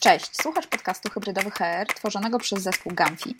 Cześć, 0.00 0.42
słuchasz 0.42 0.66
podcastu 0.66 1.10
Hybrydowy 1.10 1.50
HR 1.50 1.86
tworzonego 1.94 2.38
przez 2.38 2.62
zespół 2.62 2.92
Gamfi. 2.94 3.34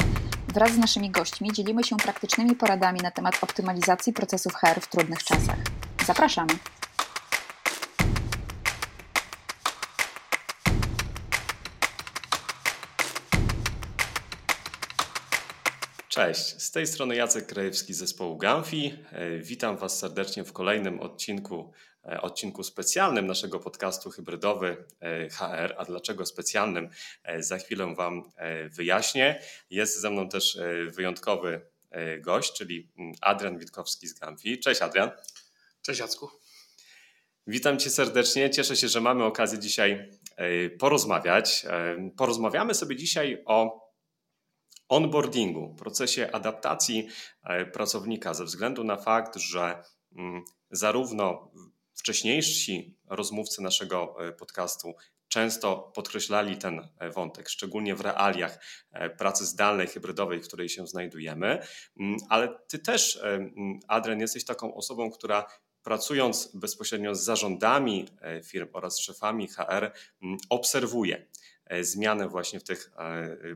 Wraz 0.49 0.73
z 0.73 0.79
naszymi 0.79 1.11
gośćmi 1.11 1.53
dzielimy 1.53 1.85
się 1.85 1.97
praktycznymi 1.97 2.57
poradami 2.57 3.01
na 3.01 3.11
temat 3.11 3.39
optymalizacji 3.41 4.13
procesów 4.13 4.55
HR 4.55 4.81
w 4.81 4.89
trudnych 4.89 5.25
czasach. 5.25 5.57
Zapraszamy! 6.07 6.53
Cześć, 16.21 16.63
z 16.63 16.71
tej 16.71 16.87
strony 16.87 17.17
Jacek 17.17 17.47
Krajewski 17.47 17.95
z 17.95 17.99
zespołu 17.99 18.37
Gamfi. 18.37 18.95
Witam 19.41 19.77
Was 19.77 19.99
serdecznie 19.99 20.45
w 20.45 20.53
kolejnym 20.53 21.01
odcinku 21.01 21.73
E, 22.05 22.21
odcinku 22.21 22.63
specjalnym 22.63 23.27
naszego 23.27 23.61
podcastu 23.61 24.11
hybrydowy 24.11 24.85
e, 25.01 25.29
HR. 25.29 25.75
A 25.79 25.85
dlaczego 25.85 26.27
specjalnym? 26.27 26.91
E, 27.25 27.43
za 27.43 27.59
chwilę 27.59 27.95
Wam 27.95 28.33
wyjaśnię. 28.71 29.41
Jest 29.71 30.01
ze 30.01 30.11
mną 30.11 30.29
też 30.29 30.59
wyjątkowy 30.87 31.61
gość, 32.19 32.53
czyli 32.53 32.89
mm, 32.99 33.15
Adrian 33.21 33.59
Witkowski 33.59 34.09
z 34.09 34.15
Gamfi. 34.15 34.59
Cześć 34.59 34.83
Adrian. 34.83 35.11
Cześć 35.83 36.01
Jacku. 36.01 36.31
Witam 37.47 37.79
Cię 37.79 37.91
serdecznie. 37.91 38.51
Cieszę 38.51 38.77
się, 38.77 38.89
że 38.89 39.01
mamy 39.01 39.25
okazję 39.25 39.59
dzisiaj 39.59 40.11
porozmawiać. 40.79 41.67
Porozmawiamy 42.17 42.75
sobie 42.75 42.97
dzisiaj 42.97 43.43
o 43.47 43.90
onboardingu, 44.91 45.75
procesie 45.79 46.31
adaptacji 46.33 47.09
pracownika, 47.73 48.35
ze 48.35 48.45
względu 48.45 48.85
na 48.85 48.97
fakt, 48.97 49.37
że 49.37 49.83
mm, 50.17 50.43
zarówno 50.71 51.51
Wcześniejsi 52.01 52.99
rozmówcy 53.09 53.63
naszego 53.63 54.27
e, 54.29 54.33
podcastu 54.33 54.95
często 55.29 55.93
podkreślali 55.95 56.59
ten 56.59 56.89
e, 56.99 57.11
wątek, 57.11 57.49
szczególnie 57.49 57.95
w 57.95 58.01
realiach 58.01 58.59
e, 58.93 59.11
pracy 59.11 59.47
zdalnej, 59.47 59.87
hybrydowej, 59.87 60.41
w 60.41 60.47
której 60.47 60.69
się 60.69 60.87
znajdujemy. 60.87 61.59
Mm, 62.01 62.17
ale 62.29 62.59
ty 62.69 62.79
też, 62.79 63.21
mm, 63.23 63.81
Adrian, 63.89 64.21
jesteś 64.21 64.45
taką 64.45 64.75
osobą, 64.75 65.11
która 65.11 65.47
pracując 65.83 66.51
bezpośrednio 66.55 67.15
z 67.15 67.25
zarządami 67.25 68.09
firm 68.45 68.69
oraz 68.73 68.99
szefami 68.99 69.49
HR, 69.49 69.93
obserwuje 70.49 71.27
zmianę 71.81 72.29
właśnie 72.29 72.61
w 72.61 72.65
tych 72.65 72.91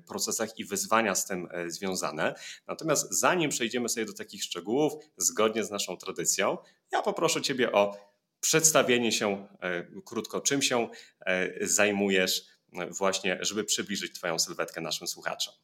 procesach 0.06 0.58
i 0.58 0.64
wyzwania 0.64 1.14
z 1.14 1.26
tym 1.26 1.48
związane. 1.66 2.34
Natomiast 2.66 3.12
zanim 3.12 3.50
przejdziemy 3.50 3.88
sobie 3.88 4.06
do 4.06 4.12
takich 4.12 4.44
szczegółów, 4.44 4.92
zgodnie 5.16 5.64
z 5.64 5.70
naszą 5.70 5.96
tradycją, 5.96 6.58
ja 6.92 7.02
poproszę 7.02 7.42
Ciebie 7.42 7.72
o 7.72 8.14
przedstawienie 8.44 9.12
się 9.12 9.48
e, 9.60 9.86
krótko, 10.04 10.40
czym 10.40 10.62
się 10.62 10.88
e, 11.20 11.66
zajmujesz, 11.66 12.42
e, 12.72 12.86
właśnie, 12.86 13.38
żeby 13.40 13.64
przybliżyć 13.64 14.14
Twoją 14.14 14.38
sylwetkę 14.38 14.80
naszym 14.80 15.06
słuchaczom. 15.06 15.54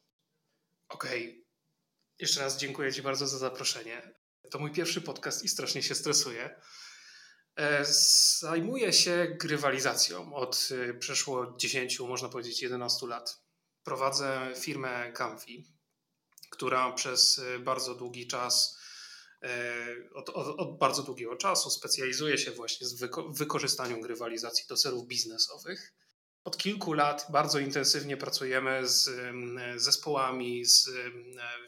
Okej. 0.89 1.29
Okay. 1.29 1.41
Jeszcze 2.19 2.39
raz 2.39 2.57
dziękuję 2.57 2.93
Ci 2.93 3.01
bardzo 3.01 3.27
za 3.27 3.37
zaproszenie. 3.37 4.01
To 4.51 4.59
mój 4.59 4.71
pierwszy 4.71 5.01
podcast 5.01 5.43
i 5.43 5.49
strasznie 5.49 5.83
się 5.83 5.95
stresuję. 5.95 6.61
Zajmuję 8.39 8.93
się 8.93 9.35
grywalizacją 9.39 10.35
od 10.35 10.69
przeszło 10.99 11.55
10, 11.57 11.99
można 11.99 12.29
powiedzieć 12.29 12.61
11 12.61 13.07
lat. 13.07 13.41
Prowadzę 13.83 14.53
firmę 14.55 15.11
Camfi, 15.13 15.67
która 16.49 16.91
przez 16.91 17.41
bardzo 17.59 17.95
długi 17.95 18.27
czas 18.27 18.81
E, 19.43 19.85
od, 20.13 20.29
od, 20.29 20.59
od, 20.59 20.77
bardzo 20.77 21.03
długiego 21.03 21.35
czasu 21.35 21.69
specjalizuje 21.69 22.37
się 22.37 22.51
właśnie 22.51 22.87
w 22.87 22.99
wyko 22.99 23.29
wykorzystaniu 23.29 24.01
grywalizacji 24.01 24.65
do 24.69 24.75
celów 24.75 25.07
biznesowych. 25.07 25.93
Od 26.43 26.57
kilku 26.57 26.93
lat 26.93 27.25
bardzo 27.29 27.59
intensywnie 27.59 28.17
pracujemy 28.17 28.87
z 28.87 29.09
zespołami, 29.75 30.65
z 30.65 30.89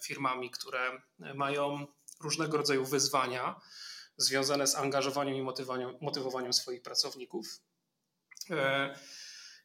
firmami, 0.03 0.51
które 0.51 1.01
mają 1.35 1.87
różnego 2.23 2.57
rodzaju 2.57 2.85
wyzwania 2.85 3.61
związane 4.17 4.67
z 4.67 4.75
angażowaniem 4.75 5.35
i 5.35 5.41
motywowaniem, 6.01 6.53
swoich 6.53 6.81
pracowników. 6.81 7.59
E, 8.49 8.95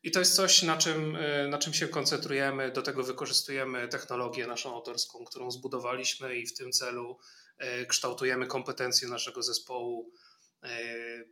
I 0.02 0.10
to 0.10 0.18
jest 0.18 0.36
coś, 0.36 0.62
na 0.62 0.76
czym, 0.76 1.16
e, 1.16 1.48
na 1.48 1.58
czym 1.58 1.74
się 1.74 1.88
koncentrujemy. 1.88 2.72
Do 2.72 2.82
tego 2.82 3.02
wykorzystujemy 3.02 3.88
technologię 3.88 4.46
naszą 4.46 4.74
autorską, 4.74 5.24
którą 5.24 5.50
zbudowaliśmy, 5.50 6.36
i 6.36 6.46
w 6.46 6.54
tym 6.54 6.72
celu 6.72 7.18
E, 7.58 7.86
kształtujemy 7.86 8.46
kompetencje 8.46 9.08
naszego 9.08 9.42
zespołu 9.42 10.12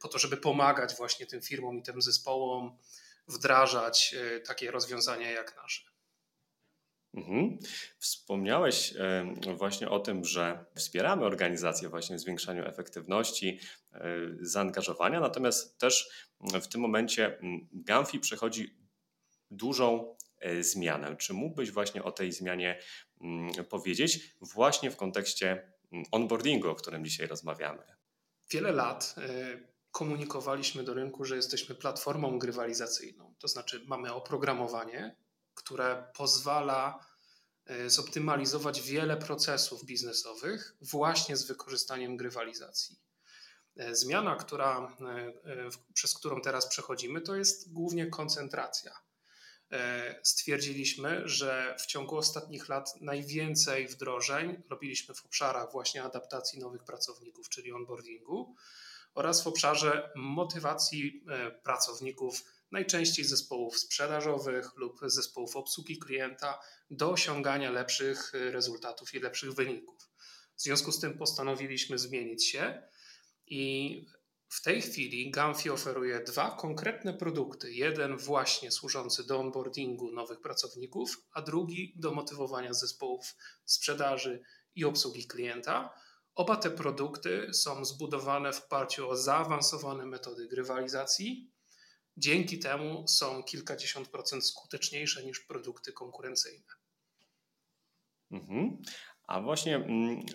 po 0.01 0.09
to, 0.09 0.19
żeby 0.19 0.37
pomagać 0.37 0.95
właśnie 0.95 1.27
tym 1.27 1.43
firmom 1.43 1.79
i 1.79 1.83
tym 1.83 2.03
zespołom 2.03 2.79
wdrażać 3.29 4.15
takie 4.47 4.71
rozwiązania 4.71 5.31
jak 5.31 5.57
nasze. 5.57 5.83
Mhm. 7.17 7.59
Wspomniałeś 7.99 8.95
właśnie 9.57 9.89
o 9.89 9.99
tym, 9.99 10.25
że 10.25 10.65
wspieramy 10.75 11.25
organizację 11.25 11.89
właśnie 11.89 12.17
w 12.17 12.21
zwiększaniu 12.21 12.65
efektywności, 12.65 13.61
zaangażowania, 14.41 15.21
natomiast 15.21 15.79
też 15.79 16.09
w 16.41 16.67
tym 16.67 16.81
momencie 16.81 17.39
Gamfi 17.73 18.21
przechodzi 18.21 18.77
dużą 19.51 20.17
zmianę. 20.61 21.17
Czy 21.17 21.35
mógłbyś 21.35 21.71
właśnie 21.71 22.05
o 22.05 22.13
tej 22.13 22.33
zmianie 22.33 22.79
powiedzieć 23.69 24.37
właśnie 24.41 24.91
w 24.91 24.97
kontekście 24.97 25.73
onboardingu, 26.13 26.69
o 26.69 26.75
którym 26.75 27.05
dzisiaj 27.05 27.27
rozmawiamy. 27.27 27.83
Wiele 28.51 28.73
lat 28.73 29.15
y, 29.19 29.69
komunikowaliśmy 29.91 30.85
do 30.85 30.95
rynku, 30.95 31.25
że 31.25 31.37
jesteśmy 31.37 31.75
platformą 31.75 32.39
grywalizacyjną. 32.39 33.35
To 33.39 33.49
znaczy, 33.49 33.85
mamy 33.87 34.13
oprogramowanie, 34.13 35.17
które 35.57 36.11
pozwala 36.15 37.07
y, 37.71 37.91
zoptymalizować 37.91 38.83
wiele 38.83 39.17
procesów 39.17 39.85
biznesowych 39.85 40.77
właśnie 40.81 41.37
z 41.37 41.47
wykorzystaniem 41.47 42.17
grywalizacji. 42.17 43.01
Y, 43.81 43.97
zmiana, 43.97 44.37
która, 44.37 44.97
przez 45.95 46.15
którą 46.15 46.41
teraz 46.41 46.69
przechodzimy, 46.69 47.21
to 47.21 47.37
jest 47.37 47.73
głównie 47.73 48.07
koncentracja. 48.07 49.07
E, 49.73 50.21
stwierdziliśmy, 50.23 51.29
że 51.29 51.77
w 51.79 51.87
ciągu 51.87 52.17
ostatnich 52.17 52.69
lat 52.69 53.01
najwięcej 53.01 53.89
wdrożeń 53.89 54.63
robiliśmy 54.71 55.15
w 55.15 55.25
obszarach 55.25 55.73
właśnie 55.73 56.03
adaptacji 56.03 56.59
nowych 56.59 56.85
pracowników, 56.85 57.49
czyli 57.49 57.73
onboardingu, 57.73 58.55
oraz 59.15 59.43
w 59.43 59.47
obszarze 59.47 60.11
motywacji 60.17 61.25
e, 61.29 61.51
pracowników, 61.51 62.45
najczęściej 62.77 63.25
zespołów 63.25 63.79
sprzedażowych 63.79 64.77
lub 64.77 65.01
zespołów 65.03 65.57
obsługi 65.57 65.99
klienta, 65.99 66.61
do 66.91 67.11
osiągania 67.11 67.71
lepszych 67.71 68.35
e, 68.35 68.51
rezultatów 68.51 69.15
i 69.15 69.21
lepszych 69.21 69.53
wyników. 69.53 70.11
W 70.57 70.63
związku 70.63 70.93
z 70.93 71.01
tym 71.01 71.19
postanowiliśmy 71.19 71.99
zmienić 71.99 72.49
się 72.49 72.83
i 73.47 74.05
w 74.49 74.63
tej 74.63 74.83
chwili 74.83 75.31
Gamfi 75.31 75.71
oferuje 75.71 76.21
dwa 76.21 76.51
konkretne 76.51 77.15
produkty. 77.15 77.73
Jeden 77.73 78.17
właśnie 78.17 78.73
służący 78.73 79.27
do 79.27 79.41
onboardingu 79.41 80.13
nowych 80.13 80.41
pracowników, 80.41 81.17
a 81.33 81.43
drugi 81.43 81.93
do 81.97 82.15
motywowania 82.15 82.73
zespołów 82.73 83.37
sprzedaży 83.65 84.43
i 84.75 84.85
obsługi 84.85 85.27
klienta. 85.27 85.91
Oba 86.35 86.57
te 86.57 86.71
produkty 86.71 87.49
są 87.53 87.85
zbudowane 87.85 88.53
w 88.53 88.65
oparciu 88.65 89.11
o 89.11 89.17
zaawansowane 89.17 90.07
metody 90.07 90.49
grywalizacji. 90.49 91.56
Dzięki 92.17 92.59
temu 92.59 93.09
są 93.09 93.43
kilkadziesiąt 93.43 94.09
procent 94.09 94.47
skuteczniejsze 94.47 95.25
niż 95.25 95.41
produkty 95.41 95.93
konkurencyjne. 95.93 96.67
Mhm. 98.31 98.83
A 99.27 99.41
właśnie 99.41 99.77
mm, 99.77 100.27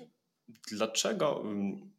dlaczego, 0.72 1.42
mm, 1.42 1.92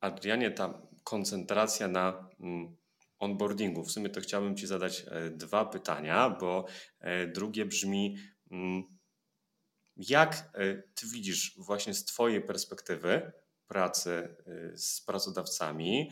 Adrianie, 0.00 0.50
ta 0.50 0.82
koncentracja 1.04 1.88
na 1.88 2.30
mm, 2.40 2.76
onboardingu. 3.18 3.84
W 3.84 3.92
sumie 3.92 4.10
to 4.10 4.20
chciałbym 4.20 4.56
Ci 4.56 4.66
zadać 4.66 5.04
e, 5.08 5.30
dwa 5.30 5.64
pytania, 5.64 6.30
bo 6.30 6.66
e, 7.00 7.26
drugie 7.26 7.66
brzmi, 7.66 8.16
jak 9.96 10.50
e, 10.54 10.82
Ty 10.94 11.06
widzisz 11.12 11.54
właśnie 11.58 11.94
z 11.94 12.04
Twojej 12.04 12.40
perspektywy 12.40 13.32
pracy 13.66 14.36
z 14.74 15.00
pracodawcami 15.00 16.10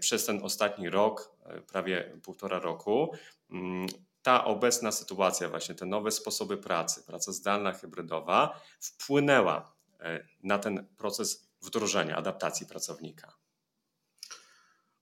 przez 0.00 0.26
ten 0.26 0.42
ostatni 0.42 0.90
rok, 0.90 1.33
prawie 1.66 2.20
półtora 2.22 2.58
roku, 2.58 3.12
mm, 3.50 3.86
ta 4.22 4.44
obecna 4.44 4.92
sytuacja, 4.92 5.48
właśnie 5.48 5.74
te 5.74 5.86
nowe 5.86 6.10
sposoby 6.10 6.56
pracy, 6.56 7.02
praca 7.06 7.32
zdalna, 7.32 7.72
hybrydowa, 7.72 8.60
wpłynęła 8.80 9.74
na 10.42 10.58
ten 10.58 10.86
proces 10.96 11.48
wdrożenia, 11.62 12.16
adaptacji 12.16 12.66
pracownika? 12.66 13.36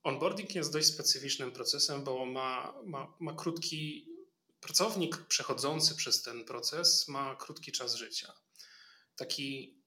Onboarding 0.02 0.54
jest 0.54 0.72
dość 0.72 0.86
specyficznym 0.86 1.52
procesem, 1.52 2.04
bo 2.04 2.26
ma, 2.26 2.74
ma, 2.84 3.14
ma 3.20 3.34
krótki. 3.34 4.12
Pracownik 4.60 5.26
przechodzący 5.26 5.94
przez 5.94 6.22
ten 6.22 6.44
proces 6.44 7.08
ma 7.08 7.36
krótki 7.36 7.72
czas 7.72 7.94
życia. 7.94 8.32
Taki 9.16 9.78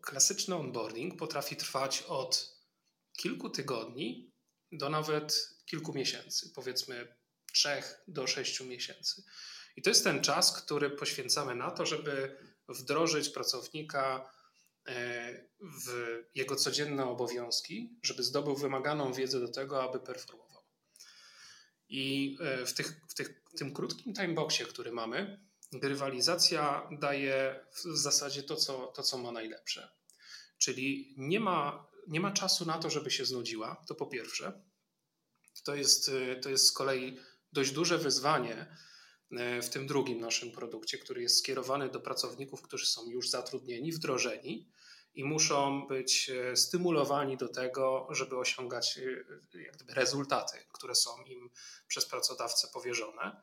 klasyczny 0.00 0.54
onboarding 0.54 1.16
potrafi 1.16 1.56
trwać 1.56 2.02
od 2.02 2.56
kilku 3.16 3.50
tygodni 3.50 4.32
do 4.72 4.90
nawet 4.90 5.56
kilku 5.66 5.94
miesięcy, 5.94 6.50
powiedzmy 6.54 7.16
3 7.52 7.68
do 8.08 8.26
6 8.26 8.60
miesięcy. 8.60 9.22
I 9.76 9.82
to 9.82 9.90
jest 9.90 10.04
ten 10.04 10.22
czas, 10.22 10.62
który 10.62 10.90
poświęcamy 10.90 11.54
na 11.54 11.70
to, 11.70 11.86
żeby 11.86 12.36
wdrożyć 12.68 13.28
pracownika 13.28 14.30
e, 14.86 15.48
w 15.60 16.22
jego 16.34 16.56
codzienne 16.56 17.04
obowiązki, 17.04 17.98
żeby 18.02 18.22
zdobył 18.22 18.56
wymaganą 18.56 19.12
wiedzę 19.12 19.40
do 19.40 19.48
tego, 19.48 19.82
aby 19.82 20.00
performował. 20.00 20.62
I 21.88 22.36
e, 22.40 22.66
w, 22.66 22.74
tych, 22.74 23.00
w, 23.08 23.14
tych, 23.14 23.42
tym 23.56 23.74
krótkim 23.74 24.14
timeboxie, 24.14 24.66
który 24.66 24.92
mamy, 24.92 25.46
grywalizacja 25.72 26.88
daje 27.00 27.66
w 27.72 27.96
zasadzie 27.96 28.42
to 28.42 28.56
co, 28.56 28.86
to, 28.86 29.02
co 29.02 29.18
ma 29.18 29.32
najlepsze. 29.32 29.90
Czyli 30.58 31.14
nie 31.16 31.40
ma, 31.40 31.86
nie 32.06 32.20
ma 32.20 32.30
czasu 32.30 32.66
na 32.66 32.78
to, 32.78 32.90
żeby 32.90 33.10
się 33.10 33.24
znudziła, 33.24 33.84
to 33.86 33.94
po 33.94 34.06
pierwsze. 34.06 34.62
To 35.64 35.74
jest, 35.74 36.08
e, 36.08 36.36
to 36.36 36.50
jest 36.50 36.66
z 36.66 36.72
kolei 36.72 37.18
dość 37.52 37.70
duże 37.70 37.98
wyzwanie 37.98 38.76
e, 39.32 39.62
w 39.62 39.70
tym 39.70 39.86
drugim 39.86 40.20
naszym 40.20 40.52
produkcie, 40.52 40.98
który 40.98 41.22
jest 41.22 41.38
skierowany 41.38 41.88
do 41.88 42.00
pracowników, 42.00 42.62
którzy 42.62 42.86
są 42.86 43.10
już 43.10 43.30
zatrudnieni, 43.30 43.92
wdrożeni 43.92 44.68
i 45.14 45.24
muszą 45.24 45.86
być 45.86 46.30
e, 46.30 46.56
stymulowani 46.56 47.36
do 47.36 47.48
tego, 47.48 48.08
żeby 48.10 48.38
osiągać 48.38 48.98
jak 49.54 49.76
gdyby 49.76 49.94
rezultaty, 49.94 50.58
które 50.72 50.94
są 50.94 51.24
im 51.24 51.50
przez 51.88 52.06
pracodawcę 52.06 52.68
powierzone. 52.72 53.42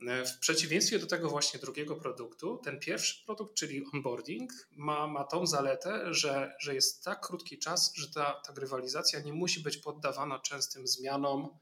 W 0.00 0.38
przeciwieństwie 0.38 0.98
do 0.98 1.06
tego 1.06 1.28
właśnie 1.28 1.60
drugiego 1.60 1.96
produktu, 1.96 2.60
ten 2.64 2.80
pierwszy 2.80 3.24
produkt, 3.24 3.54
czyli 3.54 3.84
onboarding, 3.92 4.52
ma, 4.70 5.06
ma 5.06 5.24
tą 5.24 5.46
zaletę, 5.46 6.14
że, 6.14 6.56
że 6.60 6.74
jest 6.74 7.04
tak 7.04 7.26
krótki 7.26 7.58
czas, 7.58 7.92
że 7.94 8.10
ta, 8.10 8.42
ta 8.46 8.52
grywalizacja 8.52 9.20
nie 9.20 9.32
musi 9.32 9.60
być 9.60 9.76
poddawana 9.76 10.38
częstym 10.38 10.86
zmianom 10.86 11.58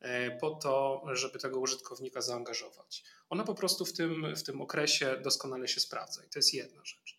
e, 0.00 0.30
po 0.38 0.50
to, 0.50 1.04
żeby 1.12 1.38
tego 1.38 1.60
użytkownika 1.60 2.22
zaangażować. 2.22 3.04
Ona 3.28 3.44
po 3.44 3.54
prostu 3.54 3.84
w 3.84 3.92
tym, 3.92 4.36
w 4.36 4.42
tym 4.42 4.60
okresie 4.60 5.20
doskonale 5.22 5.68
się 5.68 5.80
sprawdza 5.80 6.24
i 6.24 6.28
to 6.28 6.38
jest 6.38 6.54
jedna 6.54 6.84
rzecz. 6.84 7.18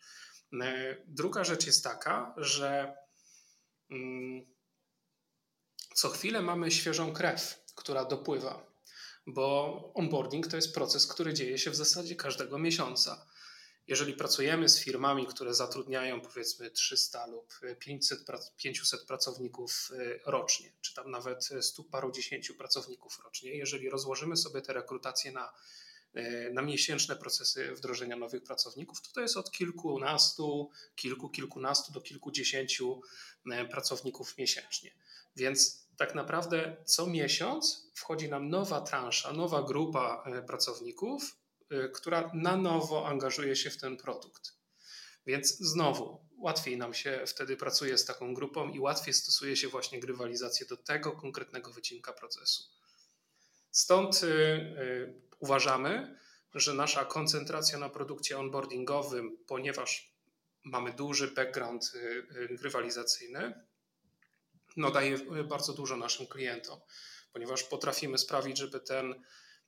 E, 0.62 0.98
druga 1.08 1.44
rzecz 1.44 1.66
jest 1.66 1.84
taka, 1.84 2.34
że 2.38 2.96
mm, 3.90 4.46
co 5.94 6.10
chwilę 6.10 6.42
mamy 6.42 6.72
świeżą 6.72 7.14
krew, 7.14 7.64
która 7.76 8.06
dopływa 8.06 8.75
bo 9.28 9.92
onboarding 9.94 10.48
to 10.48 10.56
jest 10.56 10.74
proces, 10.74 11.08
który 11.08 11.34
dzieje 11.34 11.58
się 11.58 11.72
w 11.72 11.76
zasadzie 11.76 12.16
każdego 12.16 12.60
miesiąca. 12.60 13.26
Jeżeli 13.88 14.14
pracujemy 14.14 14.70
z 14.70 14.80
firmami, 14.80 15.28
które 15.28 15.54
zatrudniają 15.54 16.22
powiedzmy 16.22 16.72
300 16.72 17.28
lub 17.28 17.60
500, 17.80 18.26
500 18.58 19.06
pracowników 19.06 19.92
y, 19.92 20.20
rocznie, 20.26 20.72
czy 20.82 20.94
tam 20.94 21.12
nawet 21.12 21.50
100 21.62 21.84
paru 21.84 22.12
dziesięciu 22.12 22.56
pracowników 22.56 23.20
rocznie, 23.24 23.56
jeżeli 23.56 23.90
rozłożymy 23.90 24.38
sobie 24.38 24.62
te 24.62 24.74
rekrutacje 24.74 25.32
na, 25.32 25.54
y, 26.16 26.52
na 26.54 26.62
miesięczne 26.62 27.16
procesy 27.16 27.72
wdrożenia 27.76 28.16
nowych 28.16 28.44
pracowników, 28.44 29.02
to 29.02 29.12
to 29.14 29.22
jest 29.22 29.38
od 29.38 29.52
kilkunastu, 29.52 30.70
kilku, 30.96 31.30
kilkunastu 31.30 31.94
do 31.94 32.02
kilkudziesięciu 32.02 33.02
y, 33.48 33.68
pracowników 33.68 34.38
miesięcznie. 34.38 34.92
Więc 35.36 35.85
tak 35.98 36.16
naprawdę 36.16 36.78
co 36.86 37.08
miesiąc 37.08 37.92
wchodzi 37.94 38.30
nam 38.30 38.50
nowa 38.50 38.82
transza, 38.82 39.34
nowa 39.34 39.64
grupa 39.64 40.24
e, 40.26 40.42
pracowników, 40.42 41.38
e, 41.70 41.90
która 41.90 42.32
na 42.34 42.58
nowo 42.58 43.08
angażuje 43.08 43.56
się 43.56 43.70
w 43.70 43.78
ten 43.78 43.98
produkt. 43.98 44.56
Więc 45.26 45.58
znowu 45.58 46.26
łatwiej 46.38 46.78
nam 46.78 46.94
się 46.94 47.24
wtedy 47.28 47.58
pracuje 47.58 47.98
z 47.98 48.06
taką 48.06 48.34
grupą 48.34 48.70
i 48.70 48.80
łatwiej 48.80 49.14
stosuje 49.14 49.56
się 49.56 49.68
właśnie 49.68 50.00
grywalizację 50.00 50.66
do 50.66 50.78
tego 50.78 51.12
konkretnego 51.12 51.72
wycinka 51.72 52.14
procesu. 52.14 52.64
Stąd 53.72 54.24
y, 54.24 55.22
uważamy, 55.40 56.20
że 56.54 56.74
nasza 56.74 57.06
koncentracja 57.06 57.78
na 57.78 57.90
produkcie 57.90 58.40
onboardingowym, 58.40 59.38
ponieważ 59.48 60.16
mamy 60.64 60.94
duży 60.94 61.28
background 61.32 61.92
y, 61.96 62.58
grywalizacyjny, 62.58 63.66
no 64.76 64.92
daje 64.92 65.18
bardzo 65.44 65.74
dużo 65.74 65.98
naszym 65.98 66.28
klientom, 66.28 66.80
ponieważ 67.34 67.64
potrafimy 67.64 68.18
sprawić, 68.18 68.58
żeby 68.58 68.80
ten, 68.80 69.24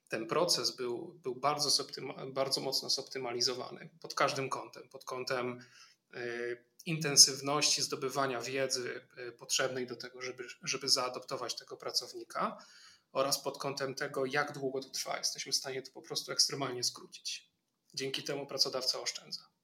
ten 0.10 0.28
proces 0.28 0.76
był, 0.76 1.20
był 1.24 1.36
bardzo, 1.36 1.86
bardzo 2.34 2.62
mocno 2.62 2.90
zoptymalizowany 2.90 3.90
pod 4.02 4.14
każdym 4.14 4.50
kątem, 4.50 4.90
pod 4.90 5.06
kątem 5.06 5.60
y, 6.16 6.66
intensywności 6.86 7.82
zdobywania 7.82 8.42
wiedzy 8.42 9.08
y, 9.28 9.32
potrzebnej 9.32 9.88
do 9.88 9.96
tego, 9.96 10.22
żeby, 10.22 10.48
żeby 10.64 10.90
zaadoptować 10.90 11.56
tego 11.56 11.78
pracownika 11.78 12.58
oraz 13.12 13.44
pod 13.44 13.58
kątem 13.58 13.96
tego, 13.96 14.26
jak 14.26 14.52
długo 14.52 14.82
to 14.82 14.90
trwa. 14.90 15.18
Jesteśmy 15.18 15.52
w 15.52 15.56
stanie 15.56 15.82
to 15.82 15.92
po 15.92 16.02
prostu 16.02 16.32
ekstremalnie 16.32 16.84
skrócić. 16.84 17.52
Dzięki 17.94 18.24
temu 18.24 18.48
pracodawca 18.48 19.00
oszczędza. 19.00 19.57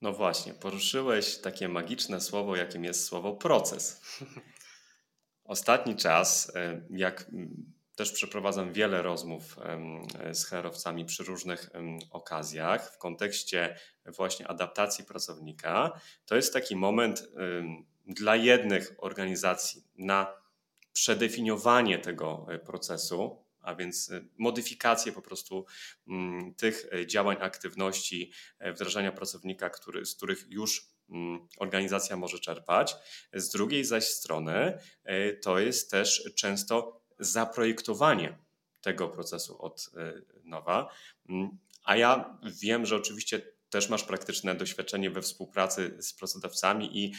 No 0.00 0.12
właśnie, 0.12 0.54
poruszyłeś 0.54 1.36
takie 1.38 1.68
magiczne 1.68 2.20
słowo, 2.20 2.56
jakim 2.56 2.84
jest 2.84 3.04
słowo 3.04 3.32
proces. 3.32 4.00
Ostatni 5.44 5.96
czas, 5.96 6.52
e, 6.54 6.86
jak 6.90 7.30
też 7.96 8.12
przeprowadzam 8.12 8.72
wiele 8.72 9.02
rozmów 9.02 9.56
z 10.32 10.44
herowcami 10.44 11.04
przy 11.04 11.24
różnych 11.24 11.70
okazjach 12.10 12.94
w 12.94 12.98
kontekście 12.98 13.76
właśnie 14.06 14.48
adaptacji 14.48 15.04
pracownika, 15.04 16.00
to 16.26 16.36
jest 16.36 16.52
taki 16.52 16.76
moment 16.76 17.28
dla 18.08 18.36
jednych 18.36 18.94
organizacji 18.98 19.82
na 19.96 20.34
przedefiniowanie 20.92 21.98
tego 21.98 22.46
e, 22.50 22.58
procesu, 22.58 23.44
a 23.68 23.74
więc 23.74 24.08
y, 24.08 24.28
modyfikację 24.38 25.12
po 25.12 25.22
prostu 25.22 25.66
mm, 26.08 26.54
tych 26.54 26.92
y, 26.94 27.06
działań, 27.06 27.36
aktywności 27.40 28.32
e, 28.58 28.72
wdrażania 28.72 29.12
pracownika, 29.12 29.70
który, 29.70 30.06
z 30.06 30.14
których 30.14 30.46
już 30.48 30.86
mm, 31.10 31.48
organizacja 31.58 32.16
może 32.16 32.38
czerpać. 32.38 32.96
Z 33.32 33.48
drugiej 33.48 33.84
zaś 33.84 34.04
strony 34.04 34.78
to 35.42 35.58
jest 35.58 35.90
też 35.90 36.32
często 36.36 37.00
zaprojektowanie 37.18 38.38
tego 38.80 39.08
procesu 39.08 39.62
od 39.62 39.90
nowa. 40.44 40.90
Mm, 41.28 41.58
a 41.84 41.96
ja 41.96 42.38
wiem, 42.60 42.86
że 42.86 42.96
oczywiście 42.96 43.42
też 43.70 43.88
masz 43.88 44.04
praktyczne 44.04 44.54
doświadczenie 44.54 45.10
we 45.10 45.22
współpracy 45.22 45.96
z 46.00 46.12
pracodawcami 46.12 46.98
i 46.98 47.14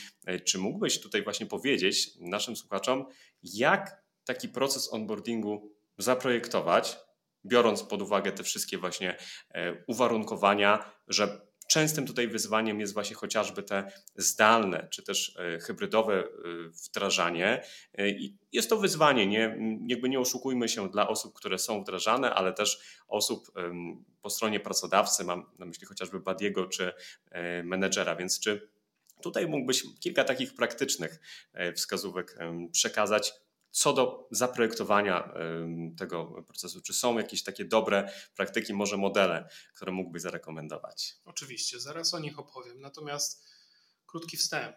czy 0.46 0.58
mógłbyś 0.58 1.00
tutaj 1.00 1.24
właśnie 1.24 1.46
powiedzieć 1.46 2.12
naszym 2.20 2.56
słuchaczom, 2.56 3.06
jak 3.44 4.04
taki 4.26 4.50
proces 4.50 4.94
onboardingu 4.94 5.79
zaprojektować, 6.00 6.98
biorąc 7.46 7.84
pod 7.84 8.02
uwagę 8.02 8.32
te 8.32 8.44
wszystkie 8.44 8.78
właśnie 8.78 9.18
e, 9.50 9.84
uwarunkowania, 9.88 10.92
że 11.08 11.50
częstym 11.68 12.06
tutaj 12.08 12.28
wyzwaniem 12.28 12.80
jest 12.80 12.94
właśnie 12.94 13.16
chociażby 13.16 13.64
te 13.64 13.92
zdalne 14.16 14.88
czy 14.92 15.04
też 15.04 15.38
e, 15.40 15.60
hybrydowe 15.60 16.24
e, 16.24 16.28
wdrażanie. 16.70 17.64
I 17.98 18.38
jest 18.52 18.70
to 18.70 18.78
wyzwanie, 18.78 19.28
nie, 19.28 19.58
jakby 19.88 20.10
nie 20.10 20.20
oszukujmy 20.20 20.70
się 20.70 20.90
dla 20.90 21.08
osób, 21.08 21.34
które 21.34 21.60
są 21.60 21.82
wdrażane, 21.82 22.34
ale 22.34 22.54
też 22.54 22.80
osób 23.08 23.52
po 24.22 24.30
stronie 24.30 24.60
pracodawcy, 24.60 25.24
mam 25.24 25.46
na 25.60 25.66
myśli 25.66 25.88
chociażby 25.88 26.20
Badiego 26.20 26.68
czy 26.68 26.94
menedżera, 27.64 28.16
więc 28.16 28.40
czy 28.40 28.70
tutaj 29.22 29.48
mógłbyś 29.48 29.84
kilka 30.00 30.24
takich 30.24 30.54
praktycznych 30.54 31.20
wskazówek 31.76 32.38
przekazać, 32.72 33.34
co 33.72 33.94
do 33.94 34.28
zaprojektowania 34.32 35.34
tego 35.98 36.44
procesu, 36.48 36.82
czy 36.82 36.94
są 36.94 37.18
jakieś 37.18 37.44
takie 37.44 37.66
dobre 37.66 38.12
praktyki, 38.36 38.74
może 38.74 38.98
modele, 38.98 39.50
które 39.76 39.92
mógłbyś 39.92 40.22
zarekomendować? 40.22 41.16
Oczywiście, 41.26 41.80
zaraz 41.80 42.14
o 42.14 42.20
nich 42.20 42.40
opowiem. 42.40 42.82
Natomiast 42.82 43.50
krótki 44.06 44.38
wstęp. 44.38 44.76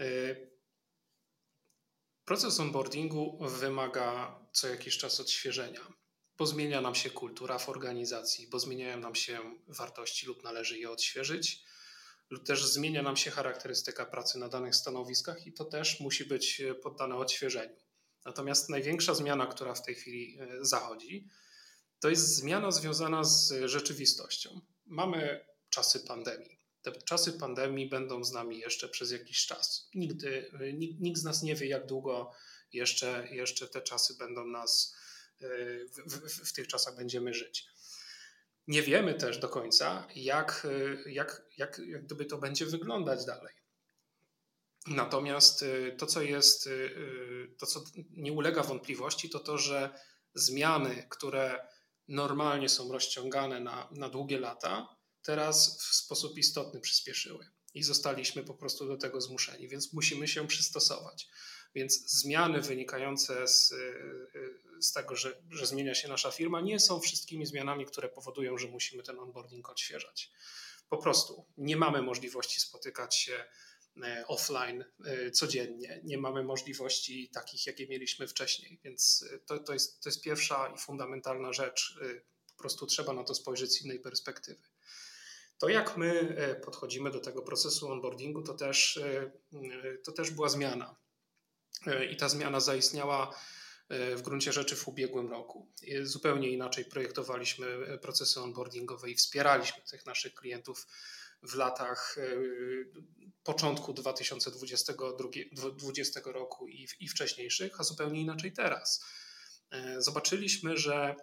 Y, 0.00 0.50
proces 2.24 2.60
onboardingu 2.60 3.38
wymaga 3.40 4.38
co 4.52 4.68
jakiś 4.68 4.98
czas 4.98 5.20
odświeżenia, 5.20 5.80
bo 6.36 6.46
zmienia 6.46 6.80
nam 6.80 6.94
się 6.94 7.10
kultura 7.10 7.58
w 7.58 7.68
organizacji, 7.68 8.46
bo 8.46 8.58
zmieniają 8.58 8.98
nam 8.98 9.14
się 9.14 9.40
wartości 9.68 10.26
lub 10.26 10.44
należy 10.44 10.78
je 10.78 10.90
odświeżyć, 10.90 11.64
lub 12.30 12.46
też 12.46 12.64
zmienia 12.64 13.02
nam 13.02 13.16
się 13.16 13.30
charakterystyka 13.30 14.06
pracy 14.06 14.38
na 14.38 14.48
danych 14.48 14.74
stanowiskach 14.74 15.46
i 15.46 15.52
to 15.52 15.64
też 15.64 16.00
musi 16.00 16.24
być 16.24 16.62
poddane 16.82 17.16
odświeżeniu. 17.16 17.83
Natomiast 18.24 18.68
największa 18.68 19.14
zmiana, 19.14 19.46
która 19.46 19.74
w 19.74 19.82
tej 19.82 19.94
chwili 19.94 20.38
e, 20.40 20.64
zachodzi, 20.64 21.28
to 22.00 22.10
jest 22.10 22.36
zmiana 22.36 22.70
związana 22.70 23.24
z 23.24 23.54
rzeczywistością. 23.64 24.60
Mamy 24.86 25.46
czasy 25.68 26.00
pandemii. 26.00 26.60
Te 26.82 26.92
czasy 26.92 27.32
pandemii 27.32 27.88
będą 27.88 28.24
z 28.24 28.32
nami 28.32 28.58
jeszcze 28.58 28.88
przez 28.88 29.10
jakiś 29.10 29.46
czas. 29.46 29.88
Nigdy, 29.94 30.50
e, 30.60 30.72
nikt, 30.72 31.00
nikt 31.00 31.20
z 31.20 31.24
nas 31.24 31.42
nie 31.42 31.54
wie, 31.54 31.66
jak 31.66 31.86
długo 31.86 32.32
jeszcze, 32.72 33.28
jeszcze 33.30 33.68
te 33.68 33.82
czasy 33.82 34.14
będą 34.18 34.46
nas, 34.46 34.96
e, 35.40 35.48
w, 36.06 36.28
w, 36.28 36.48
w 36.48 36.52
tych 36.52 36.68
czasach 36.68 36.96
będziemy 36.96 37.34
żyć. 37.34 37.66
Nie 38.66 38.82
wiemy 38.82 39.14
też 39.14 39.38
do 39.38 39.48
końca, 39.48 40.08
jak, 40.14 40.66
jak, 41.06 41.42
jak, 41.56 41.80
jak 41.86 42.04
gdyby 42.04 42.24
to 42.24 42.38
będzie 42.38 42.66
wyglądać 42.66 43.24
dalej. 43.24 43.54
Natomiast 44.86 45.64
to, 45.98 46.06
co 46.06 46.22
jest, 46.22 46.68
to, 47.58 47.66
co 47.66 47.84
nie 48.10 48.32
ulega 48.32 48.62
wątpliwości, 48.62 49.30
to 49.30 49.38
to, 49.38 49.58
że 49.58 50.00
zmiany, 50.34 51.06
które 51.10 51.68
normalnie 52.08 52.68
są 52.68 52.92
rozciągane 52.92 53.60
na, 53.60 53.88
na 53.90 54.08
długie 54.08 54.38
lata, 54.38 54.96
teraz 55.22 55.78
w 55.82 55.94
sposób 55.94 56.38
istotny 56.38 56.80
przyspieszyły 56.80 57.50
i 57.74 57.82
zostaliśmy 57.82 58.44
po 58.44 58.54
prostu 58.54 58.86
do 58.86 58.96
tego 58.96 59.20
zmuszeni, 59.20 59.68
więc 59.68 59.92
musimy 59.92 60.28
się 60.28 60.46
przystosować. 60.46 61.28
Więc 61.74 62.10
zmiany 62.10 62.60
wynikające 62.60 63.48
z, 63.48 63.74
z 64.80 64.92
tego, 64.92 65.16
że, 65.16 65.42
że 65.50 65.66
zmienia 65.66 65.94
się 65.94 66.08
nasza 66.08 66.30
firma, 66.30 66.60
nie 66.60 66.80
są 66.80 67.00
wszystkimi 67.00 67.46
zmianami, 67.46 67.86
które 67.86 68.08
powodują, 68.08 68.58
że 68.58 68.68
musimy 68.68 69.02
ten 69.02 69.18
onboarding 69.18 69.70
odświeżać. 69.70 70.30
Po 70.88 70.98
prostu 70.98 71.46
nie 71.56 71.76
mamy 71.76 72.02
możliwości 72.02 72.60
spotykać 72.60 73.16
się 73.16 73.44
offline 74.26 74.84
e, 75.04 75.30
codziennie. 75.30 76.00
Nie 76.04 76.18
mamy 76.18 76.42
możliwości 76.42 77.30
takich, 77.34 77.66
jakie 77.66 77.88
mieliśmy 77.88 78.28
wcześniej, 78.28 78.80
więc 78.84 79.24
e, 79.32 79.38
to, 79.38 79.58
to, 79.58 79.72
jest, 79.72 80.02
to 80.02 80.08
jest 80.08 80.22
pierwsza 80.22 80.72
i 80.76 80.78
fundamentalna 80.78 81.52
rzecz. 81.52 81.98
Po 82.56 82.58
prostu 82.58 82.86
trzeba 82.86 83.12
na 83.12 83.24
to 83.24 83.34
spojrzeć 83.34 83.72
z 83.72 83.84
innej 83.84 84.00
perspektywy. 84.00 84.62
To, 85.58 85.68
jak 85.68 85.96
my 85.96 86.36
podchodzimy 86.64 87.10
do 87.10 87.20
tego 87.20 87.42
procesu 87.42 87.88
onboardingu, 87.88 88.42
to 88.42 88.54
też, 88.54 89.00
to 90.04 90.12
też 90.12 90.30
była 90.30 90.48
zmiana. 90.48 90.96
I 92.10 92.16
ta 92.16 92.28
zmiana 92.28 92.60
zaistniała 92.60 93.38
w 93.90 94.22
gruncie 94.22 94.52
rzeczy 94.52 94.76
w 94.76 94.88
ubiegłym 94.88 95.30
roku. 95.30 95.72
Zupełnie 96.02 96.50
inaczej 96.50 96.84
projektowaliśmy 96.84 97.98
procesy 98.02 98.40
onboardingowe 98.40 99.10
i 99.10 99.14
wspieraliśmy 99.14 99.82
tych 99.90 100.06
naszych 100.06 100.34
klientów 100.34 100.86
w 101.44 101.54
latach 101.54 102.16
e, 102.18 102.22
początku 103.44 103.92
2020 103.92 104.92
roku 106.24 106.68
i, 106.68 106.88
i 107.00 107.08
wcześniejszych, 107.08 107.80
a 107.80 107.84
zupełnie 107.84 108.20
inaczej 108.20 108.52
teraz. 108.52 109.04
E, 109.70 110.02
zobaczyliśmy, 110.02 110.76
że, 110.76 111.14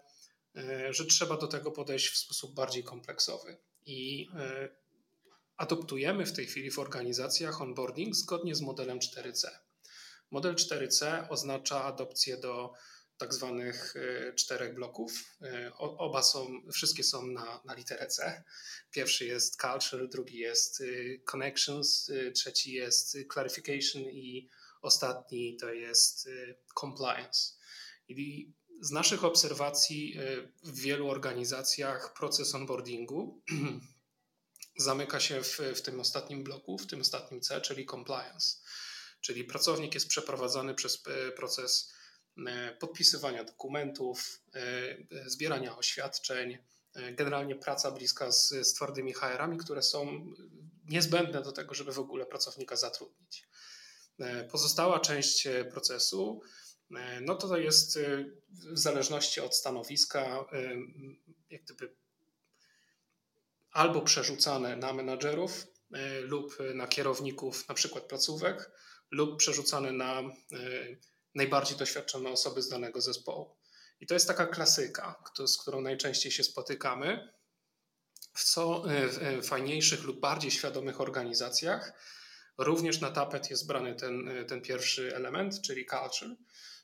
e, 0.55 0.93
że 0.93 1.05
trzeba 1.05 1.37
do 1.37 1.47
tego 1.47 1.71
podejść 1.71 2.09
w 2.09 2.17
sposób 2.17 2.55
bardziej 2.55 2.83
kompleksowy 2.83 3.57
i 3.85 4.29
adoptujemy 5.57 6.25
w 6.25 6.33
tej 6.33 6.45
chwili 6.47 6.71
w 6.71 6.79
organizacjach 6.79 7.61
onboarding 7.61 8.15
zgodnie 8.15 8.55
z 8.55 8.61
modelem 8.61 8.99
4C. 8.99 9.47
Model 10.31 10.55
4C 10.55 11.25
oznacza 11.29 11.83
adopcję 11.83 12.37
do 12.37 12.73
tak 13.21 13.33
zwanych 13.33 13.93
e, 13.95 14.33
czterech 14.33 14.73
bloków. 14.73 15.37
E, 15.41 15.73
oba 15.77 16.23
są, 16.23 16.61
wszystkie 16.73 17.03
są 17.03 17.27
na, 17.27 17.61
na 17.65 17.73
literę 17.73 18.07
C. 18.07 18.43
Pierwszy 18.91 19.25
jest 19.25 19.61
culture, 19.61 20.09
drugi 20.09 20.37
jest 20.37 20.81
e, 20.81 20.85
connections, 21.19 22.11
trzeci 22.33 22.73
jest 22.73 23.17
clarification 23.33 24.01
i 24.01 24.49
ostatni 24.81 25.57
to 25.57 25.73
jest 25.73 26.29
compliance. 26.79 27.53
I 28.07 28.51
z 28.81 28.91
naszych 28.91 29.25
obserwacji 29.25 30.17
w 30.63 30.79
wielu 30.79 31.09
organizacjach 31.09 32.13
proces 32.13 32.55
onboardingu 32.55 33.41
zamyka 34.77 35.19
się 35.19 35.43
w, 35.43 35.59
w 35.75 35.81
tym 35.81 35.99
ostatnim 35.99 36.43
bloku, 36.43 36.77
w 36.77 36.87
tym 36.87 37.01
ostatnim 37.01 37.41
C, 37.41 37.61
czyli 37.61 37.85
compliance. 37.85 38.57
Czyli 39.21 39.43
pracownik 39.43 39.93
jest 39.93 40.07
przeprowadzany 40.07 40.75
przez 40.75 41.03
proces 41.35 41.93
podpisywania 42.79 43.43
dokumentów, 43.43 44.41
e, 44.55 45.29
zbierania 45.29 45.77
oświadczeń, 45.77 46.57
generalnie 47.11 47.55
praca 47.55 47.91
bliska 47.91 48.31
z, 48.31 48.49
z 48.49 48.73
twardymi 48.73 49.13
HR-ami, 49.13 49.57
które 49.57 49.81
są 49.81 50.25
niezbędne 50.85 51.41
do 51.41 51.51
tego, 51.51 51.73
żeby 51.73 51.91
w 51.91 51.99
ogóle 51.99 52.25
pracownika 52.25 52.75
zatrudnić. 52.75 53.47
Pozostała 54.51 54.99
część 54.99 55.47
procesu, 55.71 56.41
no 57.21 57.35
to, 57.35 57.57
jest 57.57 57.99
w 58.49 58.79
zależności 58.79 59.41
od 59.41 59.55
stanowiska, 59.55 60.45
jak 61.49 61.63
gdyby 61.63 61.95
albo 63.71 64.01
przerzucane 64.01 64.75
na 64.75 64.93
menadżerów 64.93 65.67
lub 66.21 66.57
na 66.73 66.87
kierowników, 66.87 67.69
na 67.69 67.75
przykład 67.75 68.03
placówek, 68.03 68.71
lub 69.11 69.37
przerzucane 69.39 69.91
na 69.91 70.19
e, 70.19 70.25
najbardziej 71.35 71.77
doświadczone 71.77 72.29
osoby 72.29 72.61
z 72.61 72.69
danego 72.69 73.01
zespołu. 73.01 73.55
I 73.99 74.07
to 74.07 74.13
jest 74.13 74.27
taka 74.27 74.47
klasyka, 74.47 75.23
z 75.47 75.57
którą 75.57 75.81
najczęściej 75.81 76.31
się 76.31 76.43
spotykamy. 76.43 77.33
W 78.33 78.43
co 78.43 78.83
e, 78.91 79.03
e, 79.21 79.41
fajniejszych 79.41 80.03
lub 80.03 80.19
bardziej 80.19 80.51
świadomych 80.51 81.01
organizacjach 81.01 81.93
również 82.57 83.01
na 83.01 83.11
tapet 83.11 83.49
jest 83.49 83.67
brany 83.67 83.95
ten, 83.95 84.29
ten 84.47 84.61
pierwszy 84.61 85.15
element, 85.15 85.61
czyli 85.61 85.85
culture. 85.85 86.35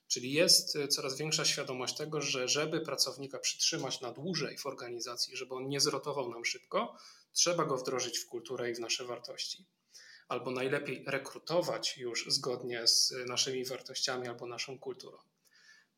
Czyli 0.08 0.34
jest 0.34 0.78
coraz 0.90 1.18
większa 1.18 1.46
świadomość 1.46 1.98
tego, 1.98 2.22
że 2.22 2.48
żeby 2.48 2.82
pracownika 2.82 3.40
przytrzymać 3.40 4.02
na 4.02 4.12
dłużej 4.12 4.58
w 4.58 4.66
organizacji, 4.66 5.38
żeby 5.38 5.56
on 5.56 5.70
nie 5.70 5.80
zrotował 5.80 6.30
nam 6.30 6.46
szybko, 6.46 6.98
trzeba 7.32 7.66
go 7.66 7.78
wdrożyć 7.78 8.20
w 8.20 8.28
kulturę 8.28 8.72
i 8.72 8.76
w 8.76 8.80
nasze 8.80 9.06
wartości 9.06 9.66
albo 10.28 10.52
najlepiej 10.52 11.04
rekrutować 11.08 11.98
już 11.98 12.26
zgodnie 12.28 12.88
z 12.88 13.14
naszymi 13.28 13.66
wartościami 13.66 14.28
albo 14.28 14.48
naszą 14.48 14.80
kulturą. 14.80 15.18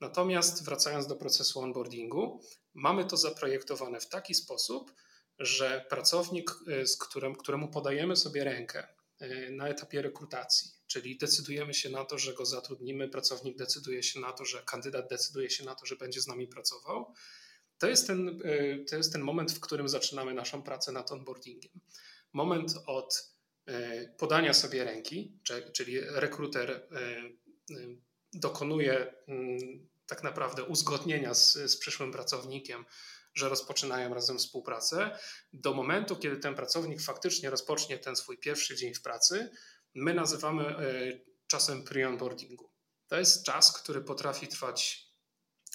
Natomiast 0.01 0.65
wracając 0.65 1.07
do 1.07 1.15
procesu 1.15 1.59
onboardingu, 1.59 2.41
mamy 2.73 3.05
to 3.05 3.17
zaprojektowane 3.17 3.99
w 3.99 4.09
taki 4.09 4.33
sposób, 4.33 4.93
że 5.39 5.85
pracownik, 5.89 6.51
y, 6.67 6.87
z 6.87 6.97
którym, 6.97 7.35
któremu 7.35 7.67
podajemy 7.67 8.15
sobie 8.15 8.43
rękę 8.43 8.87
y, 9.21 9.49
na 9.51 9.67
etapie 9.67 10.01
rekrutacji, 10.01 10.71
czyli 10.87 11.17
decydujemy 11.17 11.73
się 11.73 11.89
na 11.89 12.05
to, 12.05 12.17
że 12.17 12.33
go 12.33 12.45
zatrudnimy, 12.45 13.09
pracownik 13.09 13.57
decyduje 13.57 14.03
się 14.03 14.19
na 14.19 14.33
to, 14.33 14.45
że 14.45 14.63
kandydat 14.63 15.09
decyduje 15.09 15.49
się 15.49 15.65
na 15.65 15.75
to, 15.75 15.85
że 15.85 15.95
będzie 15.95 16.21
z 16.21 16.27
nami 16.27 16.47
pracował, 16.47 17.13
to 17.77 17.87
jest 17.87 18.07
ten, 18.07 18.41
to 18.89 18.95
jest 18.95 19.13
ten 19.13 19.21
moment, 19.21 19.51
w 19.51 19.59
którym 19.59 19.89
zaczynamy 19.89 20.33
naszą 20.33 20.63
pracę 20.63 20.91
nad 20.91 21.11
onboardingiem. 21.11 21.71
Moment 22.33 22.73
od 22.85 23.13
E, 23.13 23.38
podania 24.17 24.53
sobie 24.53 24.83
ręki, 24.83 25.39
czyli 25.73 25.99
rekruter 26.01 26.71
e, 26.71 26.75
e, 26.75 27.29
dokonuje 28.33 29.13
mm, 29.27 29.89
tak 30.07 30.23
naprawdę 30.23 30.63
uzgodnienia 30.63 31.33
z, 31.33 31.53
z 31.53 31.77
przyszłym 31.77 32.11
pracownikiem, 32.11 32.85
że 33.33 33.49
rozpoczynają 33.49 34.13
razem 34.13 34.37
współpracę, 34.37 35.19
do 35.53 35.73
momentu, 35.73 36.15
kiedy 36.15 36.37
ten 36.37 36.55
pracownik 36.55 37.01
faktycznie 37.01 37.49
rozpocznie 37.49 37.97
ten 37.97 38.15
swój 38.15 38.37
pierwszy 38.37 38.75
dzień 38.75 38.93
w 38.93 39.01
pracy, 39.01 39.51
my 39.93 40.13
nazywamy 40.13 40.75
czasem 41.47 41.83
pre-onboardingu. 41.83 42.69
To 43.07 43.19
jest 43.19 43.43
czas, 43.43 43.81
który 43.81 44.01
potrafi 44.01 44.47
trwać 44.47 45.09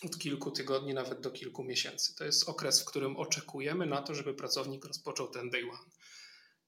od 0.02 0.18
kilku 0.18 0.50
tygodni, 0.50 0.94
nawet 0.94 1.20
do 1.20 1.30
kilku 1.30 1.64
miesięcy. 1.64 2.14
To 2.14 2.24
jest 2.24 2.48
okres, 2.48 2.80
w 2.80 2.84
którym 2.84 3.16
oczekujemy 3.16 3.86
na 3.86 4.02
to, 4.02 4.14
żeby 4.14 4.34
pracownik 4.34 4.84
rozpoczął 4.84 5.28
ten 5.28 5.50
day 5.50 5.62
one. 5.62 5.90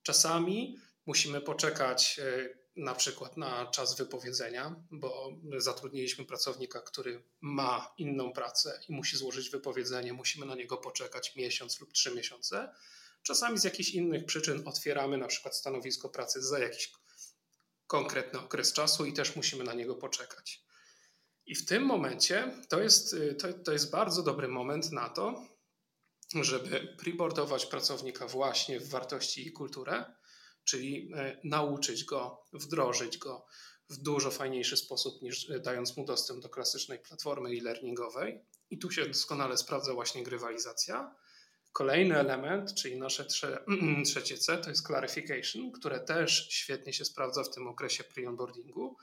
Czasami 0.03 0.77
Musimy 1.07 1.41
poczekać 1.41 2.19
e, 2.19 2.49
na 2.75 2.95
przykład 2.95 3.37
na 3.37 3.65
czas 3.65 3.97
wypowiedzenia, 3.97 4.75
bo 4.91 5.31
zatrudniliśmy 5.57 6.25
pracownika, 6.25 6.81
który 6.81 7.23
ma 7.41 7.93
inną 7.97 8.33
pracę 8.33 8.79
i 8.89 8.93
musi 8.93 9.17
złożyć 9.17 9.49
wypowiedzenie. 9.49 10.13
Musimy 10.13 10.45
na 10.45 10.55
niego 10.55 10.77
poczekać 10.77 11.35
miesiąc 11.35 11.79
lub 11.79 11.93
trzy 11.93 12.15
miesiące. 12.15 12.73
Czasami 13.23 13.59
z 13.59 13.63
jakichś 13.63 13.89
innych 13.89 14.25
przyczyn 14.25 14.67
otwieramy 14.67 15.17
na 15.17 15.27
przykład 15.27 15.55
stanowisko 15.55 16.09
pracy 16.09 16.41
za 16.41 16.59
jakiś 16.59 16.91
konkretny 17.87 18.39
okres 18.39 18.73
czasu 18.73 19.05
i 19.05 19.13
też 19.13 19.35
musimy 19.35 19.63
na 19.63 19.73
niego 19.73 19.95
poczekać. 19.95 20.63
I 21.45 21.55
w 21.55 21.65
tym 21.65 21.83
momencie 21.83 22.51
to 22.69 22.81
jest, 22.81 23.13
e, 23.13 23.35
to, 23.35 23.53
to 23.53 23.71
jest 23.71 23.91
bardzo 23.91 24.23
dobry 24.23 24.47
moment 24.47 24.91
na 24.91 25.09
to, 25.09 25.45
żeby 26.41 26.95
preboardować 26.97 27.65
pracownika 27.65 28.27
właśnie 28.27 28.79
w 28.79 28.89
wartości 28.89 29.47
i 29.47 29.51
kulturę, 29.51 30.16
czyli 30.67 31.11
e, 31.15 31.39
nauczyć 31.43 32.03
go, 32.03 32.43
wdrożyć 32.53 33.17
go 33.17 33.45
w 33.89 33.97
dużo 33.97 34.31
fajniejszy 34.31 34.77
sposób 34.77 35.21
niż 35.21 35.49
e, 35.49 35.59
dając 35.59 35.97
mu 35.97 36.05
dostęp 36.05 36.41
do 36.41 36.49
klasycznej 36.49 36.99
platformy 36.99 37.49
e-learningowej. 37.49 38.41
I 38.69 38.77
tu 38.77 38.91
się 38.91 39.05
doskonale 39.05 39.57
sprawdza 39.57 39.93
właśnie 39.93 40.23
grywalizacja. 40.23 41.15
Kolejny 41.71 42.17
element, 42.17 42.73
czyli 42.73 42.99
nasze 42.99 43.25
trze 43.25 43.65
trzecie 44.05 44.37
C, 44.37 44.57
to 44.57 44.69
jest 44.69 44.87
clarification, 44.87 45.71
które 45.71 45.99
też 45.99 46.47
świetnie 46.49 46.93
się 46.93 47.05
sprawdza 47.05 47.43
w 47.43 47.49
tym 47.49 47.67
okresie 47.67 48.03
pre-onboardingu, 48.03 48.95